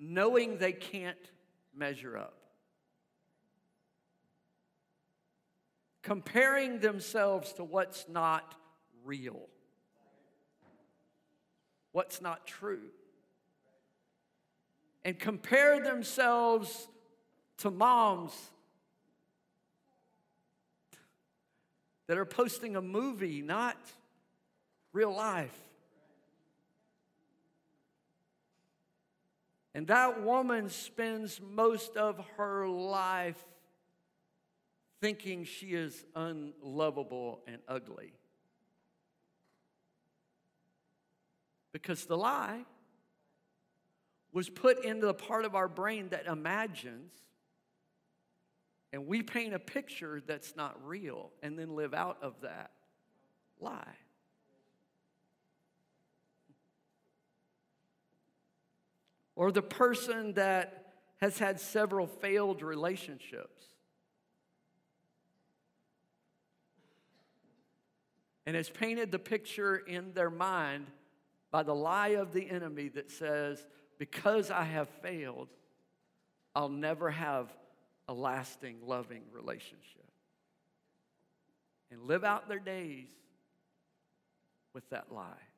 knowing 0.00 0.58
they 0.58 0.72
can't 0.72 1.30
measure 1.74 2.16
up. 2.16 2.34
Comparing 6.02 6.80
themselves 6.80 7.52
to 7.52 7.64
what's 7.64 8.08
not 8.08 8.54
real 9.04 9.46
what's 11.92 12.20
not 12.20 12.46
true 12.46 12.88
and 15.04 15.18
compare 15.18 15.82
themselves 15.82 16.88
to 17.58 17.70
moms 17.70 18.32
that 22.06 22.18
are 22.18 22.24
posting 22.26 22.76
a 22.76 22.82
movie, 22.82 23.40
not 23.40 23.76
real 24.92 25.14
life. 25.14 25.56
And 29.80 29.86
that 29.86 30.22
woman 30.22 30.68
spends 30.68 31.40
most 31.40 31.96
of 31.96 32.22
her 32.36 32.68
life 32.68 33.42
thinking 35.00 35.44
she 35.44 35.68
is 35.68 36.04
unlovable 36.14 37.40
and 37.46 37.62
ugly. 37.66 38.12
Because 41.72 42.04
the 42.04 42.18
lie 42.18 42.66
was 44.34 44.50
put 44.50 44.84
into 44.84 45.06
the 45.06 45.14
part 45.14 45.46
of 45.46 45.54
our 45.54 45.66
brain 45.66 46.10
that 46.10 46.26
imagines, 46.26 47.14
and 48.92 49.06
we 49.06 49.22
paint 49.22 49.54
a 49.54 49.58
picture 49.58 50.20
that's 50.26 50.54
not 50.54 50.76
real 50.86 51.30
and 51.42 51.58
then 51.58 51.74
live 51.74 51.94
out 51.94 52.18
of 52.20 52.34
that 52.42 52.70
lie. 53.58 53.96
Or 59.40 59.50
the 59.50 59.62
person 59.62 60.34
that 60.34 60.92
has 61.22 61.38
had 61.38 61.58
several 61.58 62.06
failed 62.06 62.60
relationships 62.60 63.64
and 68.44 68.54
has 68.54 68.68
painted 68.68 69.10
the 69.10 69.18
picture 69.18 69.78
in 69.78 70.12
their 70.12 70.28
mind 70.28 70.88
by 71.50 71.62
the 71.62 71.74
lie 71.74 72.08
of 72.08 72.34
the 72.34 72.50
enemy 72.50 72.88
that 72.88 73.10
says, 73.10 73.66
because 73.96 74.50
I 74.50 74.64
have 74.64 74.90
failed, 75.00 75.48
I'll 76.54 76.68
never 76.68 77.10
have 77.10 77.50
a 78.08 78.12
lasting, 78.12 78.80
loving 78.84 79.22
relationship. 79.32 80.10
And 81.90 82.02
live 82.02 82.24
out 82.24 82.46
their 82.46 82.58
days 82.58 83.08
with 84.74 84.86
that 84.90 85.10
lie. 85.10 85.49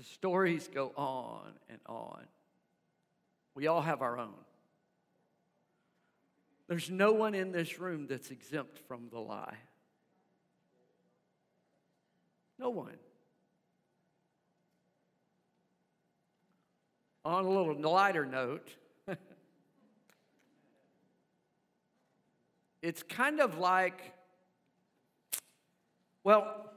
The 0.00 0.06
stories 0.06 0.66
go 0.72 0.94
on 0.96 1.52
and 1.68 1.78
on. 1.84 2.24
We 3.54 3.66
all 3.66 3.82
have 3.82 4.00
our 4.00 4.16
own. 4.18 4.32
There's 6.68 6.88
no 6.88 7.12
one 7.12 7.34
in 7.34 7.52
this 7.52 7.78
room 7.78 8.06
that's 8.08 8.30
exempt 8.30 8.78
from 8.88 9.10
the 9.12 9.18
lie. 9.18 9.58
No 12.58 12.70
one. 12.70 12.96
On 17.26 17.44
a 17.44 17.48
little 17.50 17.78
lighter 17.78 18.24
note, 18.24 18.70
it's 22.80 23.02
kind 23.02 23.38
of 23.38 23.58
like, 23.58 24.14
well, 26.24 26.70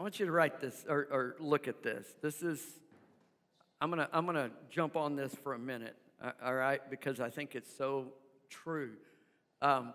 want 0.00 0.18
you 0.18 0.26
to 0.26 0.32
write 0.32 0.60
this 0.60 0.84
or, 0.88 1.06
or 1.10 1.36
look 1.38 1.68
at 1.68 1.82
this. 1.82 2.06
This 2.22 2.42
is 2.42 2.60
I'm 3.80 3.88
gonna, 3.88 4.08
I'm 4.12 4.26
gonna 4.26 4.50
jump 4.70 4.94
on 4.96 5.16
this 5.16 5.34
for 5.42 5.54
a 5.54 5.58
minute, 5.58 5.96
all 6.44 6.54
right, 6.54 6.80
because 6.90 7.18
I 7.18 7.30
think 7.30 7.54
it's 7.54 7.74
so 7.76 8.08
true. 8.50 8.92
Um, 9.62 9.94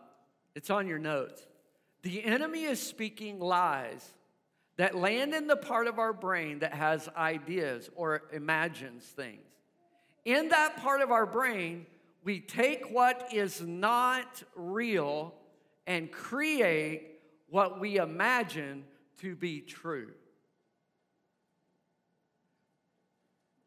it's 0.56 0.72
on 0.72 0.88
your 0.88 0.98
notes. 0.98 1.42
The 2.02 2.24
enemy 2.24 2.64
is 2.64 2.82
speaking 2.82 3.40
lies 3.40 4.12
that 4.78 4.96
land 4.96 5.36
in 5.36 5.46
the 5.48 5.56
part 5.56 5.88
of 5.88 6.00
our 6.00 6.14
brain 6.14 6.60
that 6.60 6.74
has 6.74 7.08
ideas 7.16 7.90
or 7.96 8.24
imagines 8.34 9.04
things. 9.04 9.42
In 10.26 10.50
that 10.50 10.78
part 10.78 11.02
of 11.02 11.12
our 11.12 11.28
brain, 11.28 11.86
we 12.24 12.40
take 12.40 12.92
what 12.92 13.30
is 13.34 13.62
not 13.62 14.42
real 14.56 15.34
and 15.86 16.12
create 16.12 17.20
what 17.50 17.80
we 17.80 17.98
imagine 17.98 18.84
to 19.22 19.36
be 19.36 19.62
true. 19.62 20.12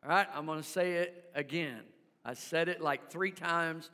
All 0.05 0.11
right, 0.11 0.29
I'm 0.35 0.47
going 0.47 0.63
to 0.63 0.69
say 0.69 0.95
it 0.95 1.31
again. 1.35 1.81
I 2.25 2.35
said 2.35 2.69
it 2.69 2.81
like 2.81 3.11
three 3.11 3.31
times, 3.31 3.91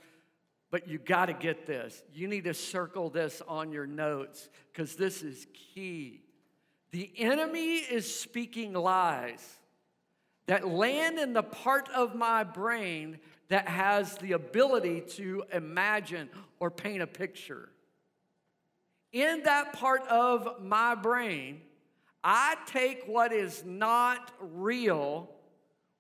but 0.71 0.89
you 0.89 0.99
got 0.99 1.27
to 1.27 1.33
get 1.33 1.67
this. 1.67 2.03
You 2.13 2.29
need 2.29 2.45
to 2.45 2.55
circle 2.55 3.11
this 3.11 3.43
on 3.49 3.73
your 3.73 3.87
notes 3.87 4.49
because 4.73 4.97
this 4.97 5.23
is 5.23 5.47
key. 5.75 6.23
The 6.91 7.11
enemy 7.17 7.77
is 7.77 8.13
speaking 8.13 8.73
lies 8.73 9.59
that 10.47 10.69
land 10.69 11.19
in 11.19 11.33
the 11.33 11.43
part 11.43 11.89
of 11.91 12.15
my 12.15 12.45
brain 12.45 13.19
that 13.49 13.69
has 13.69 14.17
the 14.19 14.33
ability 14.33 15.01
to 15.01 15.45
imagine 15.53 16.29
or 16.61 16.71
paint 16.71 17.03
a 17.03 17.07
picture. 17.07 17.71
In 19.15 19.45
that 19.45 19.73
part 19.73 20.07
of 20.09 20.63
my 20.63 20.95
brain, 20.95 21.63
I 22.23 22.57
take 22.67 23.05
what 23.07 23.33
is 23.33 23.65
not 23.65 24.31
real 24.39 25.31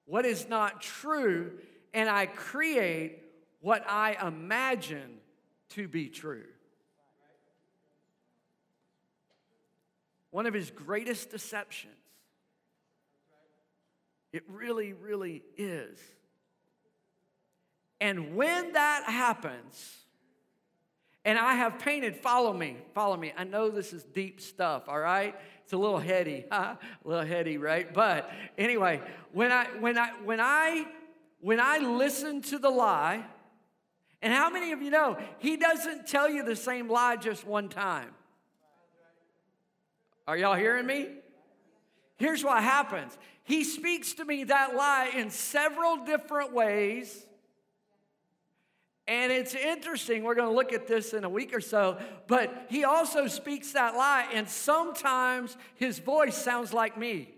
what 0.06 0.26
is 0.26 0.48
not 0.48 0.80
true, 0.80 1.52
and 1.92 2.08
I 2.08 2.26
create 2.26 3.22
what 3.60 3.84
I 3.88 4.16
imagine 4.26 5.18
to 5.70 5.88
be 5.88 6.08
true. 6.08 6.44
One 10.30 10.46
of 10.46 10.54
his 10.54 10.70
greatest 10.70 11.30
deceptions. 11.30 11.94
It 14.32 14.42
really, 14.48 14.92
really 14.92 15.42
is. 15.56 15.98
And 18.00 18.34
when 18.34 18.72
that 18.72 19.04
happens, 19.06 19.96
and 21.24 21.38
I 21.38 21.54
have 21.54 21.78
painted, 21.78 22.16
follow 22.16 22.52
me, 22.52 22.76
follow 22.94 23.16
me. 23.16 23.32
I 23.36 23.44
know 23.44 23.70
this 23.70 23.92
is 23.92 24.02
deep 24.04 24.40
stuff, 24.40 24.84
all 24.88 24.98
right? 24.98 25.34
It's 25.62 25.72
a 25.72 25.78
little 25.78 25.98
heady, 25.98 26.44
huh? 26.50 26.76
a 27.04 27.08
little 27.08 27.24
heady, 27.24 27.56
right? 27.56 27.92
But 27.92 28.30
anyway, 28.58 29.00
when 29.32 29.50
I 29.50 29.64
when 29.80 29.96
I 29.96 30.10
when 30.24 30.40
I 30.40 30.86
when 31.40 31.60
I 31.60 31.78
listen 31.78 32.42
to 32.42 32.58
the 32.58 32.68
lie, 32.68 33.24
and 34.20 34.32
how 34.32 34.50
many 34.50 34.72
of 34.72 34.82
you 34.82 34.90
know 34.90 35.16
he 35.38 35.56
doesn't 35.56 36.06
tell 36.06 36.28
you 36.28 36.44
the 36.44 36.56
same 36.56 36.90
lie 36.90 37.16
just 37.16 37.46
one 37.46 37.68
time? 37.70 38.10
Are 40.26 40.36
y'all 40.36 40.54
hearing 40.54 40.86
me? 40.86 41.08
Here's 42.16 42.44
what 42.44 42.62
happens. 42.62 43.16
He 43.42 43.64
speaks 43.64 44.14
to 44.14 44.24
me 44.24 44.44
that 44.44 44.74
lie 44.74 45.12
in 45.14 45.30
several 45.30 46.04
different 46.04 46.52
ways 46.52 47.26
and 49.06 49.30
it's 49.30 49.54
interesting, 49.54 50.22
we're 50.22 50.34
going 50.34 50.48
to 50.48 50.54
look 50.54 50.72
at 50.72 50.86
this 50.86 51.12
in 51.12 51.24
a 51.24 51.28
week 51.28 51.54
or 51.54 51.60
so, 51.60 51.98
but 52.26 52.66
he 52.70 52.84
also 52.84 53.26
speaks 53.26 53.72
that 53.72 53.94
lie, 53.94 54.26
and 54.32 54.48
sometimes 54.48 55.56
his 55.74 55.98
voice 55.98 56.36
sounds 56.36 56.72
like 56.72 56.96
me. 56.96 57.28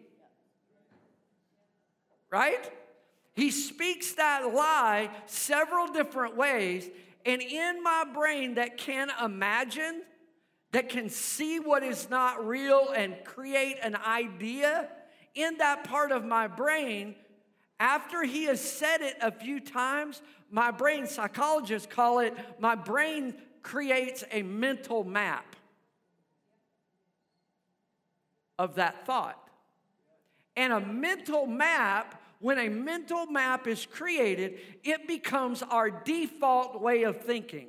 Right? 2.30 2.70
He 3.34 3.50
speaks 3.50 4.12
that 4.12 4.54
lie 4.54 5.10
several 5.26 5.88
different 5.88 6.36
ways, 6.36 6.88
and 7.24 7.42
in 7.42 7.82
my 7.82 8.04
brain 8.14 8.54
that 8.54 8.78
can 8.78 9.10
imagine, 9.22 10.02
that 10.72 10.88
can 10.88 11.08
see 11.08 11.58
what 11.58 11.82
is 11.82 12.08
not 12.08 12.46
real 12.46 12.90
and 12.94 13.16
create 13.24 13.78
an 13.82 13.96
idea, 13.96 14.88
in 15.34 15.58
that 15.58 15.84
part 15.84 16.12
of 16.12 16.24
my 16.24 16.46
brain, 16.46 17.14
after 17.78 18.22
he 18.22 18.44
has 18.44 18.60
said 18.60 19.02
it 19.02 19.16
a 19.20 19.30
few 19.30 19.60
times, 19.60 20.22
my 20.50 20.70
brain, 20.70 21.06
psychologists 21.06 21.88
call 21.90 22.20
it, 22.20 22.34
my 22.58 22.74
brain 22.74 23.34
creates 23.62 24.24
a 24.30 24.42
mental 24.42 25.04
map 25.04 25.56
of 28.58 28.76
that 28.76 29.06
thought. 29.06 29.42
And 30.56 30.72
a 30.72 30.80
mental 30.80 31.46
map, 31.46 32.22
when 32.40 32.58
a 32.58 32.68
mental 32.68 33.26
map 33.26 33.66
is 33.66 33.86
created, 33.86 34.58
it 34.84 35.06
becomes 35.06 35.62
our 35.62 35.90
default 35.90 36.80
way 36.80 37.02
of 37.02 37.20
thinking. 37.20 37.68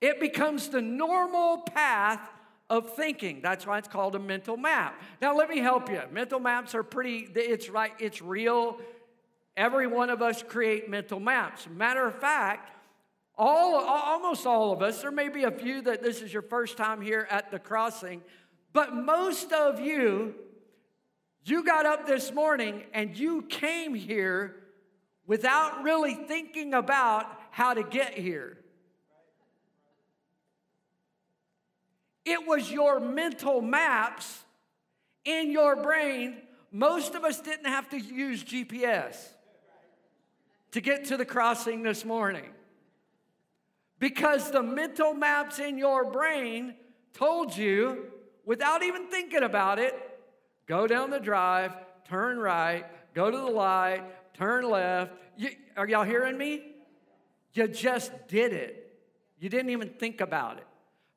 It 0.00 0.18
becomes 0.18 0.68
the 0.68 0.80
normal 0.80 1.58
path 1.58 2.20
of 2.70 2.94
thinking. 2.94 3.40
That's 3.42 3.66
why 3.66 3.78
it's 3.78 3.88
called 3.88 4.14
a 4.14 4.18
mental 4.18 4.56
map. 4.56 5.00
Now 5.20 5.36
let 5.36 5.48
me 5.48 5.58
help 5.58 5.90
you. 5.90 6.00
Mental 6.10 6.40
maps 6.40 6.74
are 6.74 6.84
pretty 6.84 7.28
it's 7.34 7.68
right 7.68 7.92
it's 7.98 8.22
real. 8.22 8.78
Every 9.56 9.86
one 9.86 10.10
of 10.10 10.22
us 10.22 10.42
create 10.42 10.88
mental 10.88 11.20
maps. 11.20 11.68
Matter 11.68 12.06
of 12.06 12.18
fact, 12.20 12.70
all, 13.36 13.76
almost 13.76 14.46
all 14.46 14.72
of 14.72 14.82
us, 14.82 15.02
there 15.02 15.10
may 15.10 15.28
be 15.28 15.44
a 15.44 15.50
few 15.50 15.82
that 15.82 16.02
this 16.02 16.20
is 16.20 16.32
your 16.32 16.42
first 16.42 16.76
time 16.76 17.00
here 17.00 17.26
at 17.30 17.50
the 17.50 17.58
crossing, 17.58 18.22
but 18.72 18.94
most 18.94 19.52
of 19.52 19.80
you, 19.80 20.34
you 21.44 21.64
got 21.64 21.86
up 21.86 22.06
this 22.06 22.32
morning 22.32 22.84
and 22.92 23.16
you 23.16 23.42
came 23.42 23.94
here 23.94 24.56
without 25.26 25.82
really 25.82 26.14
thinking 26.14 26.74
about 26.74 27.26
how 27.50 27.74
to 27.74 27.82
get 27.82 28.14
here. 28.14 28.58
It 32.24 32.46
was 32.46 32.70
your 32.70 33.00
mental 33.00 33.62
maps 33.62 34.44
in 35.24 35.50
your 35.50 35.76
brain. 35.76 36.36
Most 36.70 37.14
of 37.14 37.24
us 37.24 37.40
didn't 37.40 37.66
have 37.66 37.88
to 37.90 37.98
use 37.98 38.44
GPS 38.44 39.16
to 40.72 40.80
get 40.80 41.06
to 41.06 41.16
the 41.16 41.24
crossing 41.24 41.82
this 41.82 42.04
morning. 42.04 42.50
Because 43.98 44.50
the 44.50 44.62
mental 44.62 45.12
maps 45.12 45.58
in 45.58 45.76
your 45.76 46.10
brain 46.10 46.74
told 47.12 47.56
you, 47.56 48.06
without 48.44 48.82
even 48.82 49.08
thinking 49.08 49.42
about 49.42 49.78
it, 49.78 49.94
go 50.66 50.86
down 50.86 51.10
the 51.10 51.20
drive, 51.20 51.74
turn 52.08 52.38
right, 52.38 52.86
go 53.14 53.30
to 53.30 53.36
the 53.36 53.44
light, 53.44 54.02
turn 54.34 54.68
left. 54.68 55.12
You, 55.36 55.50
are 55.76 55.86
y'all 55.86 56.04
hearing 56.04 56.38
me? 56.38 56.62
You 57.52 57.68
just 57.68 58.12
did 58.28 58.52
it. 58.52 58.98
You 59.38 59.48
didn't 59.48 59.70
even 59.70 59.88
think 59.90 60.20
about 60.20 60.58
it. 60.58 60.66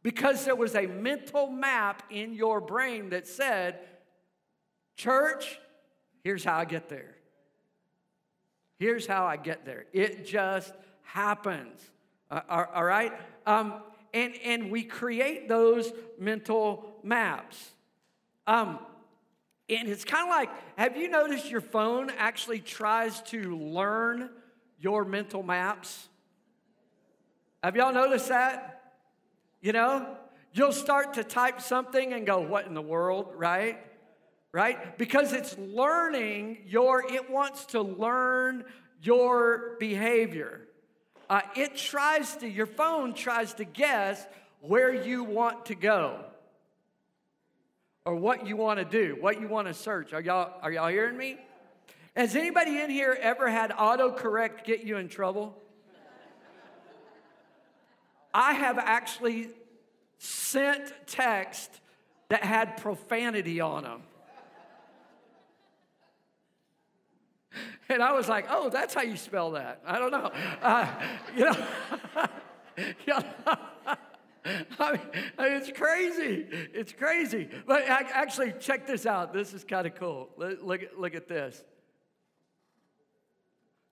Because 0.01 0.43
there 0.43 0.55
was 0.55 0.75
a 0.75 0.85
mental 0.87 1.47
map 1.47 2.03
in 2.09 2.33
your 2.33 2.59
brain 2.59 3.09
that 3.11 3.27
said, 3.27 3.79
Church, 4.97 5.59
here's 6.23 6.43
how 6.43 6.57
I 6.57 6.65
get 6.65 6.89
there. 6.89 7.15
Here's 8.83 9.07
how 9.07 9.25
I 9.25 9.37
get 9.37 9.63
there. 9.63 9.85
It 9.93 10.25
just 10.25 10.73
happens. 11.03 11.79
Uh, 12.29 12.65
all 12.73 12.83
right? 12.83 13.13
Um, 13.45 13.75
and, 14.13 14.33
and 14.43 14.69
we 14.69 14.83
create 14.83 15.47
those 15.47 15.93
mental 16.19 16.93
maps. 17.01 17.71
Um, 18.45 18.79
and 19.69 19.87
it's 19.87 20.03
kind 20.03 20.27
of 20.27 20.31
like 20.31 20.49
have 20.77 20.97
you 20.97 21.07
noticed 21.07 21.49
your 21.49 21.61
phone 21.61 22.11
actually 22.17 22.59
tries 22.59 23.21
to 23.21 23.55
learn 23.57 24.29
your 24.81 25.05
mental 25.05 25.43
maps? 25.43 26.09
Have 27.63 27.77
y'all 27.77 27.93
noticed 27.93 28.27
that? 28.27 28.95
You 29.61 29.71
know, 29.71 30.17
you'll 30.51 30.73
start 30.73 31.13
to 31.13 31.23
type 31.23 31.61
something 31.61 32.11
and 32.11 32.25
go, 32.25 32.41
What 32.41 32.67
in 32.67 32.73
the 32.73 32.81
world, 32.81 33.31
right? 33.37 33.79
Right? 34.53 34.97
Because 34.97 35.33
it's 35.33 35.57
learning 35.57 36.59
your, 36.67 37.03
it 37.11 37.29
wants 37.29 37.65
to 37.67 37.81
learn 37.81 38.63
your 39.01 39.75
behavior. 39.79 40.61
Uh, 41.29 41.41
it 41.55 41.75
tries 41.75 42.37
to, 42.37 42.47
your 42.47 42.67
phone 42.67 43.13
tries 43.13 43.55
to 43.55 43.65
guess 43.65 44.25
where 44.61 44.93
you 44.93 45.23
want 45.23 45.65
to 45.65 45.75
go 45.75 46.23
or 48.05 48.15
what 48.15 48.45
you 48.45 48.55
want 48.55 48.79
to 48.79 48.85
do, 48.85 49.17
what 49.19 49.41
you 49.41 49.47
want 49.47 49.67
to 49.67 49.73
search. 49.73 50.13
Are 50.13 50.21
y'all, 50.21 50.53
are 50.61 50.71
y'all 50.71 50.87
hearing 50.87 51.17
me? 51.17 51.37
Has 52.15 52.35
anybody 52.35 52.79
in 52.79 52.91
here 52.91 53.17
ever 53.19 53.49
had 53.49 53.71
autocorrect 53.71 54.65
get 54.65 54.83
you 54.83 54.97
in 54.97 55.09
trouble? 55.09 55.57
I 58.35 58.53
have 58.53 58.77
actually 58.77 59.49
sent 60.19 60.93
text 61.07 61.71
that 62.29 62.43
had 62.43 62.77
profanity 62.77 63.59
on 63.59 63.83
them. 63.83 64.01
And 67.89 68.01
I 68.01 68.13
was 68.13 68.29
like, 68.29 68.45
oh, 68.49 68.69
that's 68.69 68.93
how 68.93 69.01
you 69.01 69.17
spell 69.17 69.51
that. 69.51 69.81
I 69.85 69.99
don't 69.99 70.11
know. 70.11 70.31
Uh, 70.61 70.87
you 71.35 71.45
know, 71.45 71.67
you 72.77 72.85
know 73.07 73.23
I 74.79 74.91
mean, 74.91 75.01
it's 75.37 75.71
crazy. 75.71 76.45
It's 76.73 76.91
crazy. 76.91 77.47
But 77.65 77.83
actually, 77.87 78.53
check 78.59 78.85
this 78.87 79.05
out. 79.05 79.33
This 79.33 79.53
is 79.53 79.63
kind 79.63 79.87
of 79.87 79.95
cool. 79.95 80.29
Look, 80.37 80.81
look 80.97 81.15
at 81.15 81.27
this. 81.27 81.63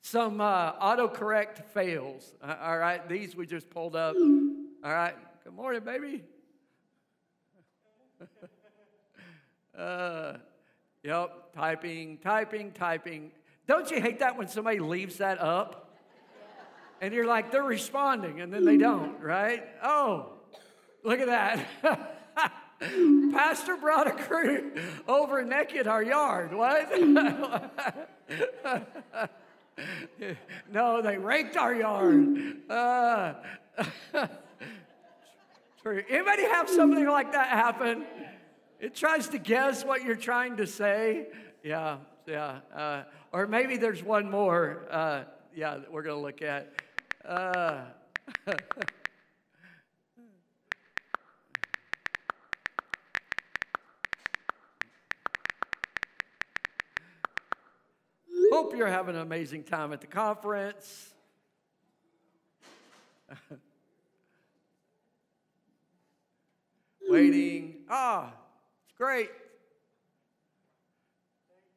Some 0.02 0.42
uh, 0.42 0.74
autocorrect 0.74 1.64
fails. 1.74 2.34
All 2.44 2.78
right, 2.78 3.08
these 3.08 3.36
we 3.36 3.46
just 3.46 3.70
pulled 3.70 3.96
up. 3.96 4.16
All 4.84 4.92
right, 4.92 5.16
good 5.44 5.54
morning, 5.54 5.84
baby. 5.84 6.24
uh, 9.78 10.34
yep, 11.04 11.54
typing, 11.56 12.18
typing, 12.18 12.72
typing. 12.72 13.32
Don't 13.72 13.90
you 13.90 14.02
hate 14.02 14.20
that 14.20 14.38
when 14.38 14.50
somebody 14.50 14.80
leaves 14.80 15.20
that 15.20 15.40
up? 15.40 15.96
And 17.00 17.14
you're 17.14 17.26
like, 17.26 17.52
they're 17.52 17.64
responding, 17.64 18.42
and 18.42 18.52
then 18.54 18.66
they 18.66 18.76
don't, 18.76 19.18
right? 19.22 19.64
Oh, 19.82 20.34
look 21.06 21.22
at 21.22 21.28
that. 21.28 22.58
Pastor 23.32 23.78
brought 23.78 24.08
a 24.08 24.12
crew 24.12 24.74
over 25.08 25.42
naked 25.46 25.88
our 25.88 26.04
yard. 26.04 26.54
What? 26.54 26.92
no, 30.70 31.02
they 31.02 31.18
raked 31.18 31.56
our 31.56 31.74
yard. 31.74 32.58
Uh, 32.70 33.36
Anybody 35.86 36.44
have 36.44 36.70
something 36.70 37.08
like 37.08 37.32
that 37.32 37.48
happen? 37.48 38.04
It 38.82 38.96
tries 38.96 39.30
to 39.30 39.38
guess 39.38 39.86
what 39.86 40.04
you're 40.04 40.18
trying 40.18 40.58
to 40.58 40.68
say. 40.68 41.28
Yeah, 41.64 42.00
yeah. 42.28 42.60
Uh, 42.74 43.04
or 43.32 43.48
maybe 43.48 43.78
there's 43.78 44.04
one 44.04 44.30
more, 44.30 44.88
uh, 44.90 45.24
yeah, 45.56 45.78
that 45.78 45.92
we're 45.92 46.04
going 46.04 46.16
to 46.16 46.22
look 46.22 46.42
at. 46.42 46.74
Uh, 47.26 47.82
Hope 58.52 58.76
you're 58.76 58.88
having 58.88 59.16
an 59.16 59.22
amazing 59.22 59.64
time 59.64 59.94
at 59.94 60.02
the 60.02 60.08
conference. 60.08 61.14
Waiting. 67.10 67.86
Ah, 67.90 68.34
it's 68.84 68.98
great. 68.98 69.30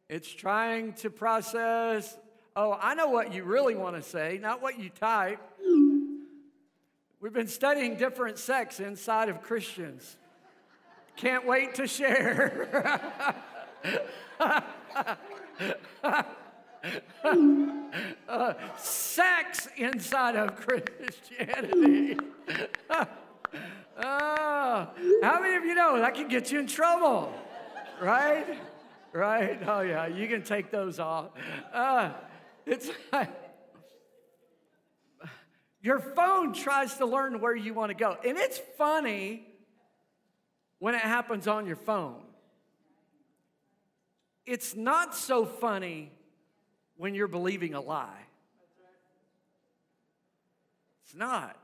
It's 0.08 0.30
trying 0.30 0.92
to 0.94 1.10
process 1.10 2.16
Oh, 2.56 2.78
I 2.80 2.94
know 2.94 3.08
what 3.08 3.34
you 3.34 3.42
really 3.42 3.74
want 3.74 3.96
to 3.96 4.02
say, 4.02 4.38
not 4.40 4.62
what 4.62 4.78
you 4.78 4.88
type. 4.88 5.40
We've 7.20 7.32
been 7.32 7.48
studying 7.48 7.96
different 7.96 8.38
sects 8.38 8.78
inside 8.78 9.28
of 9.28 9.42
Christians. 9.42 10.16
Can't 11.16 11.44
wait 11.44 11.74
to 11.76 11.88
share. 11.88 13.34
uh, 18.28 18.54
sex 18.76 19.68
inside 19.76 20.36
of 20.36 20.54
Christianity. 20.54 22.16
uh, 22.88 23.04
how 23.98 25.40
many 25.40 25.56
of 25.56 25.64
you 25.64 25.74
know 25.74 25.98
that 25.98 26.14
can 26.14 26.28
get 26.28 26.52
you 26.52 26.60
in 26.60 26.68
trouble? 26.68 27.32
Right? 28.00 28.46
Right? 29.14 29.60
Oh, 29.64 29.80
yeah, 29.80 30.08
you 30.08 30.26
can 30.26 30.42
take 30.42 30.72
those 30.72 30.98
off. 30.98 31.30
Uh, 31.72 32.10
it's 32.66 32.90
like 33.12 33.30
your 35.80 36.00
phone 36.00 36.52
tries 36.52 36.96
to 36.96 37.06
learn 37.06 37.40
where 37.40 37.54
you 37.54 37.74
want 37.74 37.90
to 37.90 37.94
go. 37.94 38.16
And 38.26 38.36
it's 38.36 38.60
funny 38.76 39.46
when 40.80 40.96
it 40.96 41.02
happens 41.02 41.46
on 41.46 41.64
your 41.64 41.76
phone. 41.76 42.22
It's 44.46 44.74
not 44.74 45.14
so 45.14 45.44
funny 45.46 46.10
when 46.96 47.14
you're 47.14 47.28
believing 47.28 47.74
a 47.74 47.80
lie. 47.80 48.26
It's 51.04 51.14
not. 51.14 51.56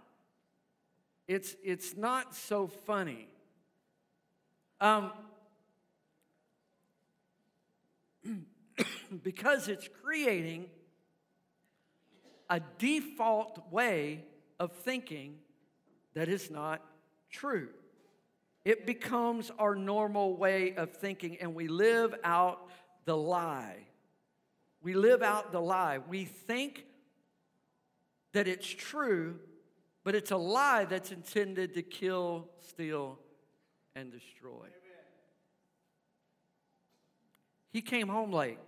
It's, 1.27 1.57
it's 1.65 1.97
not 1.97 2.33
so 2.37 2.69
funny. 2.69 3.27
Um, 4.81 5.11
because 9.23 9.69
it's 9.69 9.89
creating 10.03 10.67
a 12.49 12.61
default 12.79 13.71
way 13.73 14.25
of 14.59 14.73
thinking 14.73 15.37
that 16.15 16.29
is 16.29 16.51
not 16.51 16.83
true. 17.31 17.69
It 18.65 18.87
becomes 18.87 19.51
our 19.59 19.75
normal 19.75 20.37
way 20.37 20.75
of 20.75 20.93
thinking, 20.93 21.39
and 21.41 21.55
we 21.55 21.69
live 21.69 22.15
out 22.25 22.69
the 23.05 23.17
lie. 23.17 23.87
We 24.83 24.95
live 24.95 25.23
out 25.23 25.53
the 25.53 25.61
lie. 25.61 25.99
We 25.99 26.25
think 26.25 26.85
that 28.33 28.47
it's 28.47 28.69
true, 28.69 29.39
but 30.05 30.15
it's 30.15 30.31
a 30.31 30.37
lie 30.37 30.85
that's 30.85 31.13
intended 31.13 31.75
to 31.75 31.83
kill, 31.83 32.49
steal, 32.69 33.19
and 33.95 34.13
destroy. 34.13 34.67
He 37.73 37.83
came 37.83 38.09
home 38.09 38.33
late. 38.33 38.59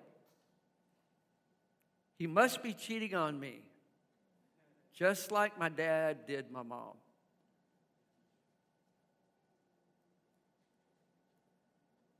He 2.22 2.28
must 2.28 2.62
be 2.62 2.72
cheating 2.72 3.16
on 3.16 3.40
me, 3.40 3.62
just 4.94 5.32
like 5.32 5.58
my 5.58 5.68
dad 5.68 6.24
did 6.24 6.52
my 6.52 6.62
mom. 6.62 6.94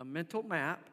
A 0.01 0.05
mental 0.05 0.43
map 0.43 0.85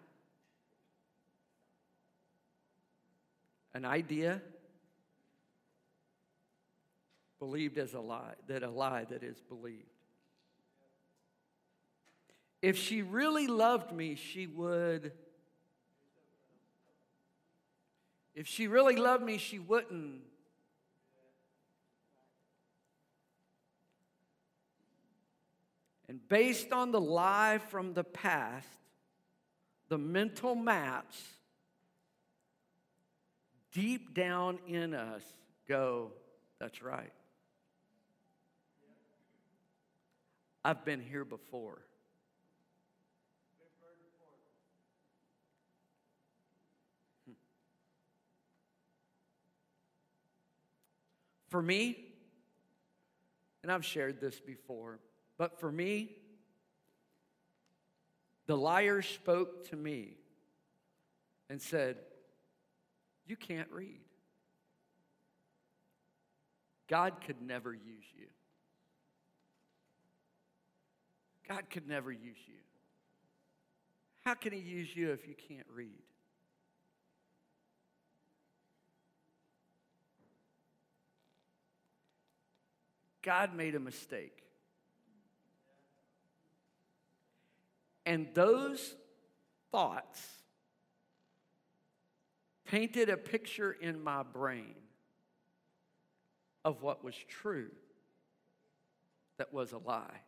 an 3.74 3.84
idea 3.84 4.44
believed 7.40 7.80
as 7.80 7.96
a 7.96 8.00
lie, 8.00 8.36
that 8.46 8.62
a 8.62 8.70
lie 8.70 9.06
that 9.06 9.24
is 9.24 9.42
believed. 9.42 9.90
If 12.62 12.78
she 12.78 13.02
really 13.02 13.48
loved 13.48 13.92
me, 13.92 14.14
she 14.14 14.46
would. 14.46 15.14
If 18.40 18.48
she 18.48 18.68
really 18.68 18.96
loved 18.96 19.22
me, 19.22 19.38
she 19.38 19.60
wouldn't. 19.60 20.22
And 26.08 26.26
based 26.30 26.72
on 26.72 26.94
the 26.94 27.02
lie 27.02 27.58
from 27.58 27.94
the 27.94 28.06
past, 28.06 28.66
the 29.90 29.98
mental 29.98 30.56
maps 30.56 31.22
deep 33.74 34.14
down 34.14 34.60
in 34.66 34.94
us 34.94 35.24
go, 35.68 36.14
that's 36.62 36.82
right. 36.82 37.12
I've 40.64 40.86
been 40.86 41.02
here 41.02 41.26
before. 41.26 41.82
For 51.50 51.62
me, 51.62 51.98
and 53.64 53.72
I've 53.72 53.86
shared 53.86 54.22
this 54.22 54.40
before, 54.40 55.00
but 55.38 55.60
for 55.60 55.72
me, 55.72 56.12
the 58.46 58.56
liar 58.56 59.02
spoke 59.02 59.70
to 59.70 59.76
me 59.76 60.18
and 61.50 61.62
said, 61.62 61.98
you 63.28 63.36
can't 63.36 63.70
read. 63.72 64.00
God 66.88 67.22
could 67.26 67.42
never 67.42 67.74
use 67.74 68.06
you. 68.18 68.26
God 71.48 71.70
could 71.70 71.88
never 71.88 72.12
use 72.12 72.38
you. 72.48 72.56
How 74.22 74.34
can 74.34 74.52
He 74.52 74.60
use 74.60 74.96
you 74.96 75.12
if 75.12 75.28
you 75.28 75.36
can't 75.48 75.68
read? 75.72 76.02
God 83.22 83.56
made 83.56 83.76
a 83.76 83.80
mistake. 83.80 84.44
And 88.06 88.28
those 88.34 88.96
thoughts 89.72 90.26
painted 92.66 93.10
a 93.10 93.18
picture 93.18 93.72
in 93.72 94.04
my 94.04 94.24
brain 94.24 94.76
of 96.64 96.82
what 96.82 97.04
was 97.04 97.16
true 97.28 97.70
that 99.38 99.54
was 99.54 99.72
a 99.72 99.78
lie. 99.78 100.22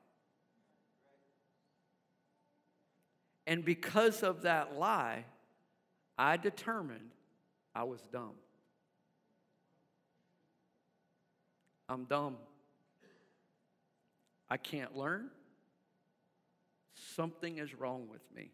And 3.47 3.65
because 3.65 4.23
of 4.23 4.43
that 4.43 4.77
lie, 4.77 5.25
I 6.17 6.37
determined 6.37 7.09
I 7.75 7.83
was 7.83 7.99
dumb. 8.11 8.35
I'm 11.89 12.05
dumb. 12.05 12.37
I 14.51 14.57
can't 14.57 14.97
learn. 14.97 15.29
Something 17.15 17.57
is 17.57 17.73
wrong 17.73 18.09
with 18.11 18.21
me. 18.35 18.51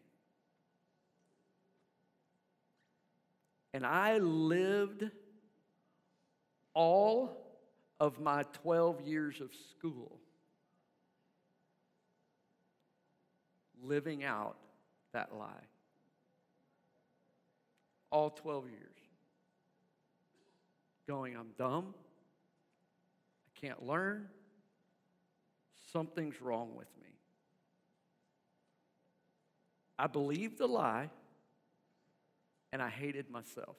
And 3.74 3.84
I 3.84 4.18
lived 4.18 5.10
all 6.72 7.36
of 7.98 8.20
my 8.20 8.44
12 8.62 9.00
years 9.00 9.40
of 9.40 9.50
school 9.72 10.20
living 13.82 14.22
out 14.22 14.56
that 15.12 15.34
lie. 15.36 15.66
All 18.12 18.30
12 18.30 18.70
years. 18.70 18.96
Going, 21.08 21.36
I'm 21.36 21.50
dumb. 21.58 21.92
I 23.48 23.66
can't 23.66 23.84
learn. 23.84 24.28
Something's 25.92 26.40
wrong 26.42 26.74
with 26.76 26.88
me. 27.00 27.08
I 29.98 30.06
believed 30.06 30.58
the 30.58 30.66
lie 30.66 31.10
and 32.72 32.82
I 32.82 32.88
hated 32.88 33.30
myself. 33.30 33.76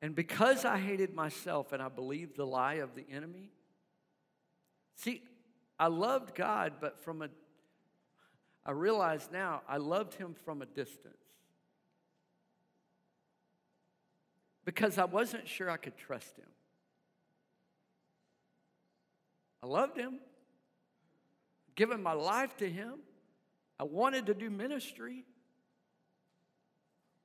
And 0.00 0.14
because 0.14 0.66
I 0.66 0.78
hated 0.78 1.14
myself 1.14 1.72
and 1.72 1.82
I 1.82 1.88
believed 1.88 2.36
the 2.36 2.46
lie 2.46 2.74
of 2.74 2.94
the 2.94 3.06
enemy, 3.10 3.50
see, 4.96 5.22
I 5.78 5.86
loved 5.86 6.34
God, 6.34 6.74
but 6.80 7.02
from 7.02 7.22
a, 7.22 7.28
I 8.66 8.72
realize 8.72 9.28
now 9.32 9.62
I 9.68 9.76
loved 9.76 10.14
him 10.14 10.34
from 10.44 10.62
a 10.62 10.66
distance. 10.66 11.16
because 14.64 14.98
I 14.98 15.04
wasn't 15.04 15.46
sure 15.46 15.70
I 15.70 15.76
could 15.76 15.96
trust 15.96 16.36
him. 16.36 16.48
I 19.62 19.66
loved 19.66 19.96
him, 19.96 20.18
given 21.74 22.02
my 22.02 22.12
life 22.12 22.56
to 22.58 22.68
him. 22.68 22.94
I 23.78 23.84
wanted 23.84 24.26
to 24.26 24.34
do 24.34 24.50
ministry. 24.50 25.24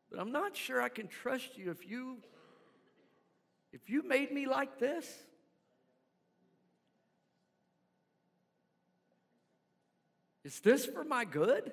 But 0.09 0.19
I'm 0.19 0.31
not 0.31 0.55
sure 0.55 0.81
I 0.81 0.89
can 0.89 1.07
trust 1.07 1.57
you 1.57 1.69
if 1.71 1.87
you 1.87 2.17
if 3.71 3.87
you 3.87 4.01
made 4.01 4.31
me 4.31 4.47
like 4.47 4.79
this. 4.79 5.05
Is 10.43 10.59
this 10.61 10.85
for 10.85 11.03
my 11.03 11.25
good? 11.25 11.71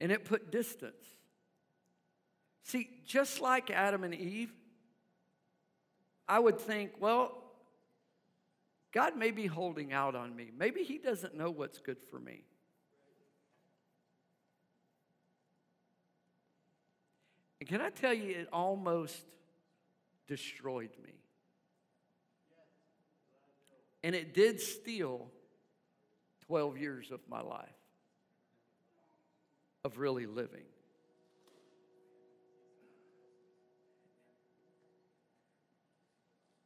And 0.00 0.12
it 0.12 0.24
put 0.24 0.50
distance. 0.50 1.04
See, 2.62 2.90
just 3.06 3.40
like 3.40 3.70
Adam 3.70 4.04
and 4.04 4.14
Eve, 4.14 4.52
I 6.28 6.38
would 6.38 6.60
think, 6.60 6.92
well, 7.00 7.42
God 8.92 9.16
may 9.16 9.30
be 9.30 9.46
holding 9.46 9.92
out 9.92 10.14
on 10.14 10.34
me. 10.34 10.50
Maybe 10.56 10.82
He 10.82 10.98
doesn't 10.98 11.34
know 11.34 11.50
what's 11.50 11.78
good 11.78 12.02
for 12.10 12.18
me. 12.18 12.42
And 17.60 17.68
can 17.68 17.80
I 17.80 17.90
tell 17.90 18.12
you, 18.12 18.32
it 18.32 18.48
almost 18.52 19.16
destroyed 20.26 20.90
me. 21.02 21.12
And 24.06 24.14
it 24.14 24.34
did 24.34 24.60
steal 24.60 25.32
12 26.46 26.78
years 26.78 27.10
of 27.10 27.18
my 27.28 27.40
life 27.40 27.66
of 29.84 29.98
really 29.98 30.26
living. 30.26 30.62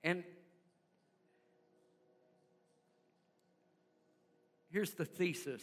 And 0.05 0.23
here's 4.71 4.91
the 4.91 5.07
thesis. 5.07 5.63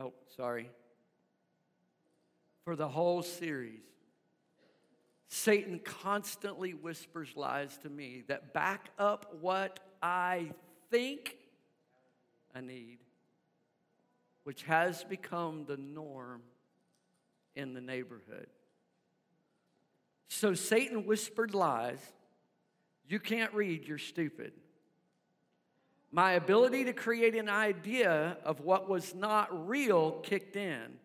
Oh, 0.00 0.14
sorry. 0.38 0.70
For 2.64 2.76
the 2.76 2.88
whole 2.88 3.22
series, 3.22 3.82
Satan 5.28 5.80
constantly 5.80 6.72
whispers 6.72 7.36
lies 7.36 7.76
to 7.82 7.90
me 7.90 8.22
that 8.28 8.54
back 8.54 8.88
up 8.98 9.36
what 9.42 9.80
I 10.04 10.50
think 10.90 11.34
I 12.54 12.60
need, 12.60 12.98
which 14.42 14.64
has 14.64 15.02
become 15.02 15.64
the 15.66 15.78
norm 15.78 16.42
in 17.56 17.72
the 17.72 17.80
neighborhood. 17.80 18.48
So 20.28 20.52
Satan 20.52 21.06
whispered 21.06 21.54
lies. 21.54 22.00
You 23.08 23.18
can't 23.18 23.54
read, 23.54 23.88
you're 23.88 23.96
stupid. 23.96 24.52
My 26.12 26.32
ability 26.32 26.84
to 26.84 26.92
create 26.92 27.34
an 27.34 27.48
idea 27.48 28.36
of 28.44 28.60
what 28.60 28.90
was 28.90 29.14
not 29.14 29.66
real 29.66 30.20
kicked 30.22 30.56
in 30.56 30.98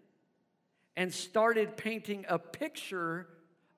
and 0.97 1.13
started 1.13 1.77
painting 1.77 2.25
a 2.27 2.37
picture, 2.37 3.29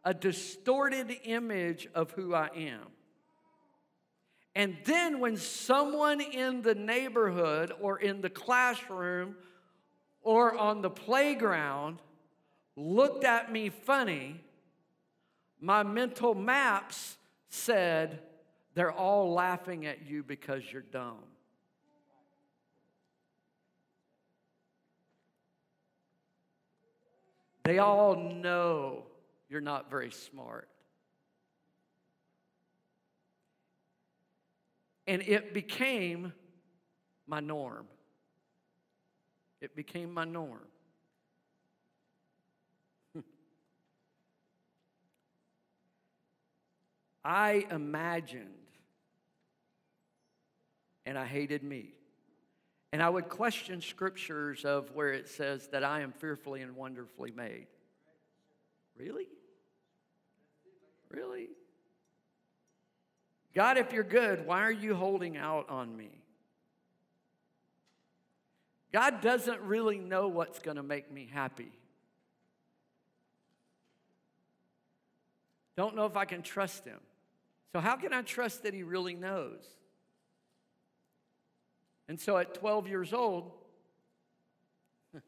a 0.04 0.16
distorted 0.16 1.16
image 1.26 1.88
of 1.94 2.10
who 2.10 2.34
I 2.34 2.50
am. 2.56 2.88
And 4.56 4.78
then 4.84 5.20
when 5.20 5.38
someone 5.38 6.20
in 6.20 6.62
the 6.62 6.76
neighborhood 6.76 7.72
or 7.80 8.00
in 8.00 8.22
the 8.22 8.30
classroom 8.30 9.36
or 10.22 10.58
on 10.58 10.82
the 10.82 10.90
playground 10.90 12.00
looked 12.76 13.24
at 13.24 13.52
me 13.52 13.70
funny, 13.70 14.42
my 15.60 15.84
mental 15.84 16.36
maps 16.36 17.18
said, 17.50 18.20
they're 18.74 18.92
all 18.92 19.34
laughing 19.34 19.86
at 19.86 20.08
you 20.08 20.24
because 20.24 20.64
you're 20.72 20.82
dumb. 20.82 21.20
They 27.64 27.78
all 27.78 28.16
know 28.16 29.04
you're 29.50 29.62
not 29.62 29.90
very 29.90 30.12
smart. 30.12 30.68
And 35.08 35.22
it 35.22 35.54
became 35.54 36.34
my 37.28 37.40
norm. 37.40 37.88
It 39.62 39.76
became 39.76 40.14
my 40.14 40.26
norm. 40.26 40.68
Hmm. 43.14 43.22
I 47.24 47.66
imagined, 47.70 48.48
and 51.06 51.18
I 51.18 51.26
hated 51.26 51.64
me. 51.64 51.94
And 52.94 53.02
I 53.02 53.10
would 53.10 53.30
question 53.30 53.82
scriptures 53.82 54.66
of 54.66 54.92
where 54.94 55.14
it 55.14 55.30
says 55.30 55.68
that 55.70 55.84
I 55.84 56.02
am 56.02 56.12
fearfully 56.12 56.62
and 56.62 56.76
wonderfully 56.76 57.32
made. 57.32 57.68
Really? 58.98 59.28
Really? 61.10 61.48
God, 63.54 63.78
if 63.78 63.92
you're 63.92 64.04
good, 64.04 64.46
why 64.46 64.62
are 64.62 64.72
you 64.72 64.96
holding 64.96 65.38
out 65.38 65.70
on 65.70 65.96
me? 65.96 66.10
God 68.94 69.22
doesn't 69.22 69.62
really 69.62 70.00
know 70.00 70.28
what's 70.28 70.60
going 70.60 70.78
to 70.78 70.84
make 70.84 71.12
me 71.12 71.30
happy. 71.32 71.72
Don't 75.78 75.96
know 75.96 76.06
if 76.06 76.18
I 76.18 76.26
can 76.26 76.42
trust 76.42 76.86
him. 76.86 77.00
So, 77.72 77.80
how 77.80 77.96
can 77.96 78.12
I 78.12 78.22
trust 78.22 78.64
that 78.64 78.74
he 78.74 78.84
really 78.84 79.16
knows? 79.16 79.64
And 82.10 82.20
so, 82.20 82.38
at 82.38 82.54
12 82.54 82.88
years 82.88 83.14
old, 83.14 83.52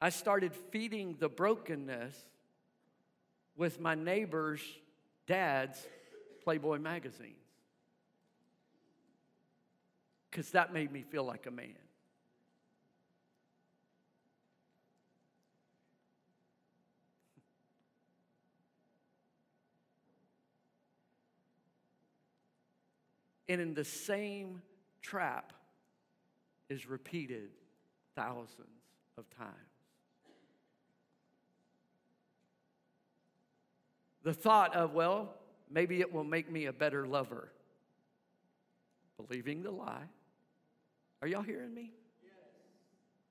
I 0.00 0.08
started 0.08 0.54
feeding 0.70 1.16
the 1.18 1.28
brokenness 1.28 2.16
with 3.56 3.78
my 3.80 3.94
neighbor's 3.94 4.62
dad's 5.26 5.86
Playboy 6.46 6.78
magazines. 6.78 7.34
Because 10.30 10.52
that 10.52 10.72
made 10.72 10.92
me 10.92 11.02
feel 11.02 11.24
like 11.24 11.46
a 11.46 11.50
man. 11.50 11.74
And 23.48 23.60
in 23.60 23.74
the 23.74 23.84
same 23.84 24.62
trap 25.02 25.52
is 26.68 26.88
repeated 26.88 27.50
thousands 28.14 28.68
of 29.16 29.24
times. 29.36 29.50
The 34.24 34.32
thought 34.32 34.74
of, 34.74 34.94
well, 34.94 35.34
maybe 35.70 36.00
it 36.00 36.12
will 36.12 36.24
make 36.24 36.50
me 36.50 36.66
a 36.66 36.72
better 36.72 37.06
lover. 37.06 37.50
Believing 39.16 39.62
the 39.62 39.70
lie. 39.70 40.08
Are 41.22 41.28
y'all 41.28 41.42
hearing 41.42 41.74
me? 41.74 41.92
Yes. 42.22 42.32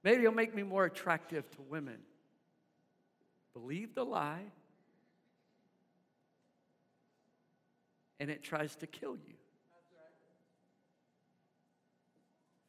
Maybe 0.03 0.23
it'll 0.23 0.33
make 0.33 0.55
me 0.55 0.63
more 0.63 0.86
attractive 0.86 1.49
to 1.51 1.61
women. 1.61 1.97
Believe 3.53 3.95
the 3.95 4.03
lie, 4.03 4.43
and 8.19 8.29
it 8.29 8.43
tries 8.43 8.75
to 8.77 8.88
kill 8.88 9.17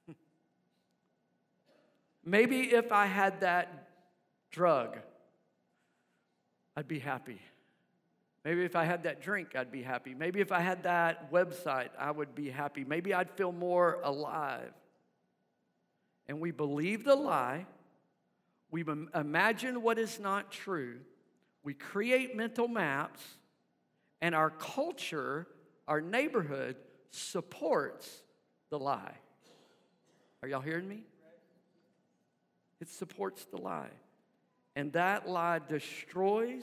you. 0.06 0.08
Maybe 2.24 2.72
if 2.72 2.92
I 2.92 3.06
had 3.06 3.40
that 3.40 3.88
drug, 4.50 4.98
I'd 6.76 6.86
be 6.86 6.98
happy. 6.98 7.40
Maybe 8.46 8.64
if 8.64 8.76
I 8.76 8.84
had 8.84 9.02
that 9.02 9.20
drink, 9.20 9.56
I'd 9.56 9.72
be 9.72 9.82
happy. 9.82 10.14
Maybe 10.14 10.40
if 10.40 10.52
I 10.52 10.60
had 10.60 10.84
that 10.84 11.32
website, 11.32 11.88
I 11.98 12.12
would 12.12 12.36
be 12.36 12.48
happy. 12.48 12.84
Maybe 12.84 13.12
I'd 13.12 13.32
feel 13.32 13.50
more 13.50 13.98
alive. 14.04 14.72
And 16.28 16.38
we 16.38 16.52
believe 16.52 17.02
the 17.02 17.16
lie. 17.16 17.66
We 18.70 18.84
imagine 19.16 19.82
what 19.82 19.98
is 19.98 20.20
not 20.20 20.52
true. 20.52 21.00
We 21.64 21.74
create 21.74 22.36
mental 22.36 22.68
maps. 22.68 23.20
And 24.20 24.32
our 24.32 24.50
culture, 24.50 25.48
our 25.88 26.00
neighborhood, 26.00 26.76
supports 27.10 28.08
the 28.70 28.78
lie. 28.78 29.16
Are 30.40 30.48
y'all 30.48 30.60
hearing 30.60 30.88
me? 30.88 31.02
It 32.80 32.90
supports 32.90 33.44
the 33.46 33.60
lie. 33.60 33.90
And 34.76 34.92
that 34.92 35.28
lie 35.28 35.58
destroys, 35.68 36.62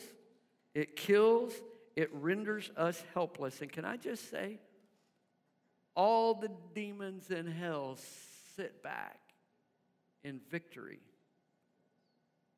it 0.74 0.96
kills, 0.96 1.52
it 1.96 2.10
renders 2.14 2.72
us 2.76 3.04
helpless. 3.14 3.62
And 3.62 3.72
can 3.72 3.86
I 3.86 3.98
just 3.98 4.30
say, 4.30 4.60
all 5.96 6.34
the 6.34 6.52
demons 6.74 7.30
in 7.30 7.46
hell 7.46 7.98
sit 8.56 8.82
back 8.82 9.20
in 10.24 10.40
victory 10.50 11.00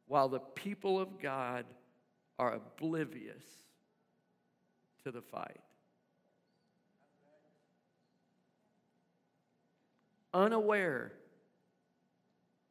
while 0.08 0.30
the 0.30 0.40
people 0.40 1.00
of 1.00 1.20
God 1.20 1.66
are 2.38 2.54
oblivious 2.54 3.44
to 5.04 5.12
the 5.12 5.22
fight. 5.22 5.60
Unaware 10.34 11.14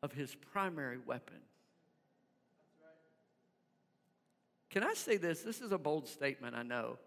of 0.02 0.12
his 0.12 0.34
primary 0.34 0.98
weapon. 0.98 1.38
Can 4.74 4.82
I 4.82 4.94
say 4.94 5.18
this? 5.18 5.42
This 5.42 5.60
is 5.60 5.70
a 5.70 5.78
bold 5.78 6.08
statement, 6.08 6.56
I 6.56 6.64
know. 6.64 6.98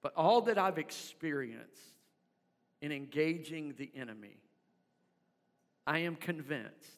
But 0.00 0.14
all 0.16 0.40
that 0.40 0.56
I've 0.56 0.78
experienced 0.78 1.82
in 2.80 2.90
engaging 2.90 3.74
the 3.76 3.90
enemy, 3.94 4.38
I 5.86 5.98
am 5.98 6.16
convinced 6.16 6.88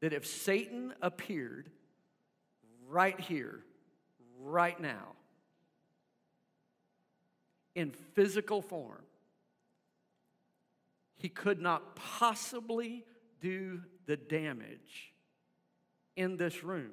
that 0.00 0.14
if 0.14 0.26
Satan 0.26 0.94
appeared 1.02 1.68
right 2.88 3.20
here, 3.20 3.60
right 4.40 4.80
now, 4.80 5.16
in 7.74 7.90
physical 7.90 8.62
form, 8.62 9.04
he 11.18 11.28
could 11.28 11.60
not 11.60 11.94
possibly 11.94 13.04
do 13.42 13.82
the 14.06 14.16
damage 14.16 15.12
in 16.16 16.36
this 16.36 16.64
room 16.64 16.92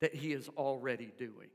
that 0.00 0.14
he 0.14 0.32
is 0.32 0.48
already 0.56 1.12
doing. 1.18 1.48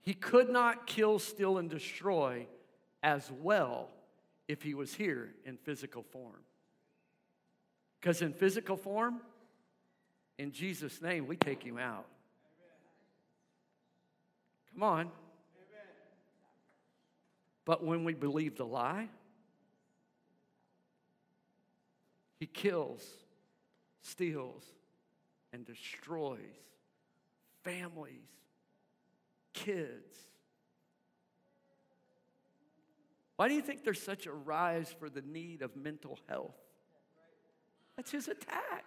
He 0.00 0.14
could 0.14 0.48
not 0.48 0.86
kill, 0.86 1.18
steal, 1.18 1.58
and 1.58 1.70
destroy 1.70 2.46
as 3.02 3.30
well 3.30 3.90
if 4.48 4.62
he 4.62 4.74
was 4.74 4.94
here 4.94 5.34
in 5.44 5.56
physical 5.56 6.02
form. 6.02 6.40
Because 8.00 8.20
in 8.20 8.32
physical 8.32 8.76
form, 8.76 9.20
in 10.38 10.50
Jesus' 10.50 11.00
name, 11.00 11.28
we 11.28 11.36
take 11.36 11.62
him 11.62 11.78
out. 11.78 12.06
Come 14.72 14.82
on. 14.82 15.10
But 17.64 17.84
when 17.84 18.02
we 18.02 18.14
believe 18.14 18.56
the 18.56 18.66
lie, 18.66 19.08
he 22.42 22.46
kills, 22.46 23.04
steals, 24.00 24.64
and 25.52 25.64
destroys 25.64 26.40
families, 27.62 28.26
kids. 29.54 30.16
Why 33.36 33.46
do 33.46 33.54
you 33.54 33.62
think 33.62 33.84
there's 33.84 34.02
such 34.02 34.26
a 34.26 34.32
rise 34.32 34.92
for 34.98 35.08
the 35.08 35.20
need 35.20 35.62
of 35.62 35.76
mental 35.76 36.18
health? 36.28 36.56
That's 37.94 38.10
his 38.10 38.26
attack. 38.26 38.86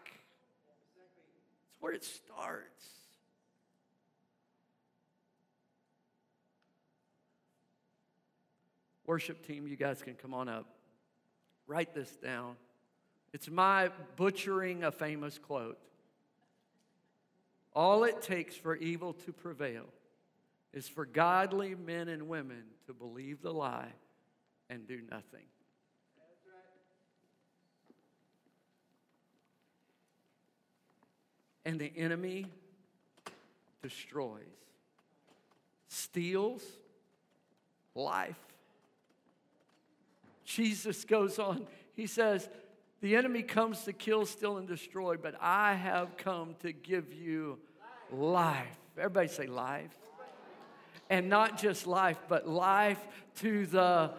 That's 0.98 1.80
where 1.80 1.94
it 1.94 2.04
starts. 2.04 2.86
Worship 9.06 9.48
team, 9.48 9.66
you 9.66 9.78
guys 9.78 10.02
can 10.02 10.16
come 10.16 10.34
on 10.34 10.50
up. 10.50 10.68
Write 11.68 11.94
this 11.94 12.18
down. 12.18 12.58
It's 13.36 13.52
my 13.52 13.90
butchering 14.16 14.86
a 14.86 14.94
famous 14.94 15.38
quote. 15.38 15.78
All 17.74 18.06
it 18.06 18.22
takes 18.22 18.56
for 18.56 18.78
evil 18.78 19.12
to 19.26 19.34
prevail 19.34 19.84
is 20.72 20.88
for 20.88 21.06
godly 21.06 21.76
men 21.76 22.08
and 22.08 22.30
women 22.30 22.64
to 22.86 22.94
believe 22.94 23.42
the 23.42 23.52
lie 23.52 23.92
and 24.70 24.88
do 24.88 25.02
nothing. 25.12 25.44
And 31.66 31.78
the 31.78 31.92
enemy 31.98 32.46
destroys, 33.84 34.46
steals 35.90 36.64
life. 37.96 38.40
Jesus 40.46 41.04
goes 41.04 41.38
on, 41.38 41.68
he 41.96 42.08
says, 42.08 42.48
The 43.06 43.16
enemy 43.16 43.44
comes 43.44 43.84
to 43.84 43.94
kill, 43.94 44.26
steal, 44.26 44.58
and 44.58 44.68
destroy, 44.68 45.16
but 45.16 45.36
I 45.40 45.76
have 45.76 46.18
come 46.18 46.56
to 46.62 46.72
give 46.72 47.14
you 47.14 47.60
life. 48.12 48.80
Everybody 48.98 49.28
say 49.28 49.46
life. 49.46 49.96
And 51.08 51.30
not 51.30 51.60
just 51.60 51.86
life, 51.86 52.18
but 52.28 52.48
life 52.50 52.98
to 53.42 53.68
the 53.68 54.10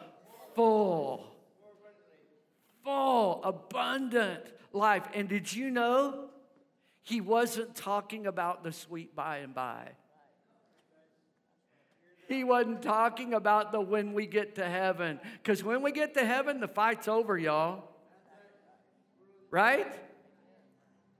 full. 0.55 1.27
Full, 2.85 3.43
abundant 3.43 4.45
life. 4.73 5.03
And 5.15 5.29
did 5.29 5.53
you 5.53 5.69
know 5.69 6.29
he 7.03 7.21
wasn't 7.21 7.75
talking 7.75 8.29
about 8.29 8.63
the 8.63 8.71
sweet 8.71 9.17
by 9.17 9.39
and 9.39 9.53
by? 9.53 9.89
He 12.29 12.45
wasn't 12.45 12.83
talking 12.83 13.35
about 13.35 13.73
the 13.73 13.81
when 13.81 14.13
we 14.13 14.27
get 14.27 14.55
to 14.55 14.65
heaven. 14.65 15.19
Because 15.43 15.65
when 15.65 15.83
we 15.83 15.91
get 15.91 16.15
to 16.15 16.25
heaven, 16.25 16.61
the 16.61 16.69
fight's 16.69 17.09
over, 17.09 17.37
y'all. 17.37 17.96
Right? 19.51 19.95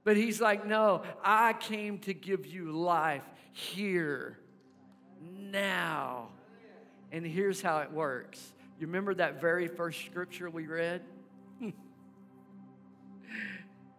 But 0.05 0.17
he's 0.17 0.41
like, 0.41 0.67
no, 0.67 1.03
I 1.25 1.53
came 1.53 1.99
to 2.01 2.15
give 2.15 2.47
you 2.47 2.73
life 2.73 3.25
here, 3.53 4.39
now. 5.21 6.29
And 7.11 7.27
here's 7.27 7.61
how 7.61 7.79
it 7.79 7.91
works. 7.91 8.53
You 8.79 8.87
remember 8.87 9.15
that 9.15 9.41
very 9.41 9.69
first 9.69 10.05
scripture 10.05 10.51
we 10.51 10.67
read? 10.67 11.03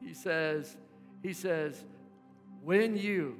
he 0.01 0.13
says, 0.13 0.77
he 1.23 1.33
says, 1.33 1.83
when 2.63 2.95
you 2.95 3.37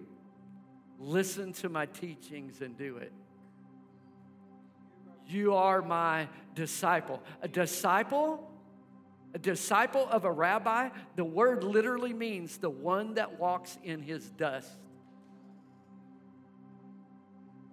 listen 1.00 1.54
to 1.54 1.70
my 1.70 1.86
teachings 1.86 2.62
and 2.62 2.78
do 2.78 2.98
it, 2.98 3.14
you 5.28 5.54
are 5.54 5.82
my 5.82 6.28
disciple. 6.56 7.22
A 7.42 7.48
disciple, 7.48 8.50
a 9.38 9.40
disciple 9.40 10.08
of 10.10 10.26
a 10.26 10.32
rabbi, 10.32 10.90
the 11.16 11.24
word 11.24 11.64
literally 11.64 12.12
means 12.12 12.58
the 12.58 12.72
one 12.72 13.14
that 13.14 13.40
walks 13.40 13.78
in 13.84 14.02
his 14.02 14.32
dust. 14.32 14.72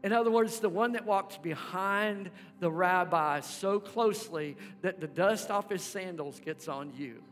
In 0.02 0.12
other 0.12 0.30
words, 0.30 0.60
the 0.60 0.68
one 0.68 0.92
that 0.92 1.06
walks 1.06 1.38
behind 1.38 2.30
the 2.60 2.70
rabbi 2.70 3.40
so 3.40 3.80
closely 3.80 4.58
that 4.82 5.00
the 5.00 5.06
dust 5.06 5.50
off 5.50 5.70
his 5.70 5.80
sandals 5.80 6.38
gets 6.38 6.68
on 6.68 6.92
you. 6.98 7.22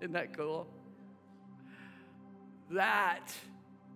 Isn't 0.00 0.12
that 0.12 0.36
cool? 0.36 0.68
That 2.70 3.26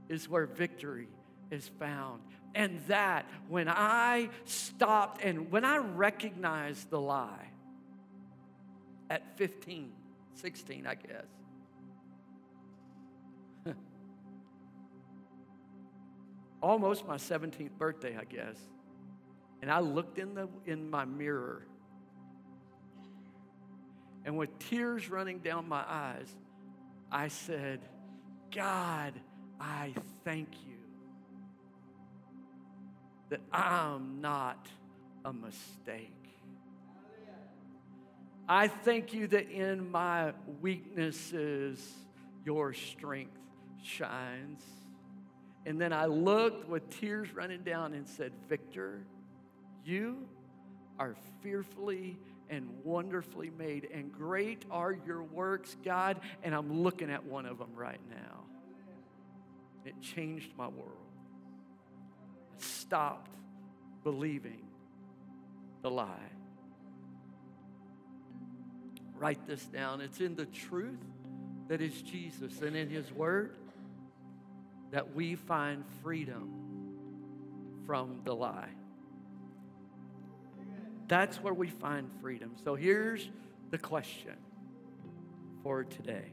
is 0.08 0.28
where 0.28 0.46
victory 0.46 1.06
is 1.52 1.70
found. 1.78 2.20
And 2.56 2.80
that 2.88 3.26
when 3.48 3.68
I 3.68 4.30
stopped 4.44 5.22
and 5.22 5.52
when 5.52 5.64
I 5.64 5.76
recognized 5.76 6.90
the 6.90 7.00
lie 7.00 7.52
at 9.10 9.36
15, 9.36 9.92
16, 10.34 10.86
I 10.86 10.94
guess. 10.94 11.26
Almost 16.62 17.06
my 17.06 17.16
17th 17.16 17.72
birthday, 17.78 18.16
I 18.18 18.24
guess. 18.24 18.56
And 19.62 19.70
I 19.70 19.80
looked 19.80 20.18
in, 20.18 20.34
the, 20.34 20.48
in 20.66 20.90
my 20.90 21.04
mirror. 21.04 21.66
And 24.24 24.36
with 24.36 24.58
tears 24.58 25.08
running 25.08 25.38
down 25.38 25.68
my 25.68 25.84
eyes, 25.86 26.28
I 27.10 27.28
said, 27.28 27.80
God, 28.54 29.12
I 29.60 29.94
thank 30.24 30.48
you 30.66 30.76
that 33.30 33.40
I'm 33.52 34.20
not 34.20 34.66
a 35.24 35.32
mistake. 35.32 36.25
I 38.48 38.68
thank 38.68 39.12
you 39.12 39.26
that 39.28 39.50
in 39.50 39.90
my 39.90 40.32
weaknesses, 40.60 41.84
your 42.44 42.72
strength 42.72 43.38
shines. 43.82 44.62
And 45.64 45.80
then 45.80 45.92
I 45.92 46.06
looked 46.06 46.68
with 46.68 46.88
tears 47.00 47.32
running 47.34 47.62
down 47.62 47.92
and 47.92 48.08
said, 48.08 48.32
Victor, 48.48 49.04
you 49.84 50.28
are 50.98 51.16
fearfully 51.42 52.18
and 52.48 52.68
wonderfully 52.84 53.50
made, 53.58 53.88
and 53.92 54.12
great 54.12 54.64
are 54.70 54.96
your 55.04 55.24
works, 55.24 55.76
God. 55.84 56.20
And 56.44 56.54
I'm 56.54 56.82
looking 56.82 57.10
at 57.10 57.24
one 57.24 57.46
of 57.46 57.58
them 57.58 57.74
right 57.74 58.00
now. 58.08 58.44
It 59.84 60.00
changed 60.00 60.50
my 60.56 60.68
world 60.68 60.92
I 62.56 62.62
stopped 62.62 63.34
believing 64.04 64.62
the 65.82 65.90
lie. 65.90 66.35
Write 69.18 69.46
this 69.46 69.64
down. 69.64 70.00
It's 70.00 70.20
in 70.20 70.36
the 70.36 70.46
truth 70.46 71.00
that 71.68 71.80
is 71.80 72.02
Jesus 72.02 72.60
and 72.62 72.76
in 72.76 72.88
His 72.88 73.10
Word 73.12 73.56
that 74.92 75.14
we 75.14 75.34
find 75.34 75.84
freedom 76.02 76.50
from 77.86 78.20
the 78.24 78.34
lie. 78.34 78.70
That's 81.08 81.40
where 81.42 81.54
we 81.54 81.68
find 81.68 82.10
freedom. 82.20 82.52
So 82.64 82.74
here's 82.74 83.28
the 83.70 83.78
question 83.78 84.34
for 85.62 85.84
today 85.84 86.32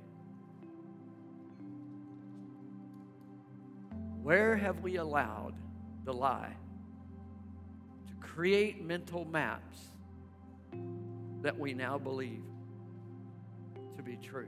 Where 4.22 4.56
have 4.56 4.80
we 4.80 4.96
allowed 4.96 5.54
the 6.06 6.14
lie, 6.14 6.56
to 8.08 8.14
create 8.28 8.84
mental 8.84 9.26
maps 9.26 9.80
that 11.42 11.58
we 11.58 11.74
now 11.74 11.98
believe 11.98 12.44
to 13.98 14.04
be 14.04 14.18
true. 14.18 14.48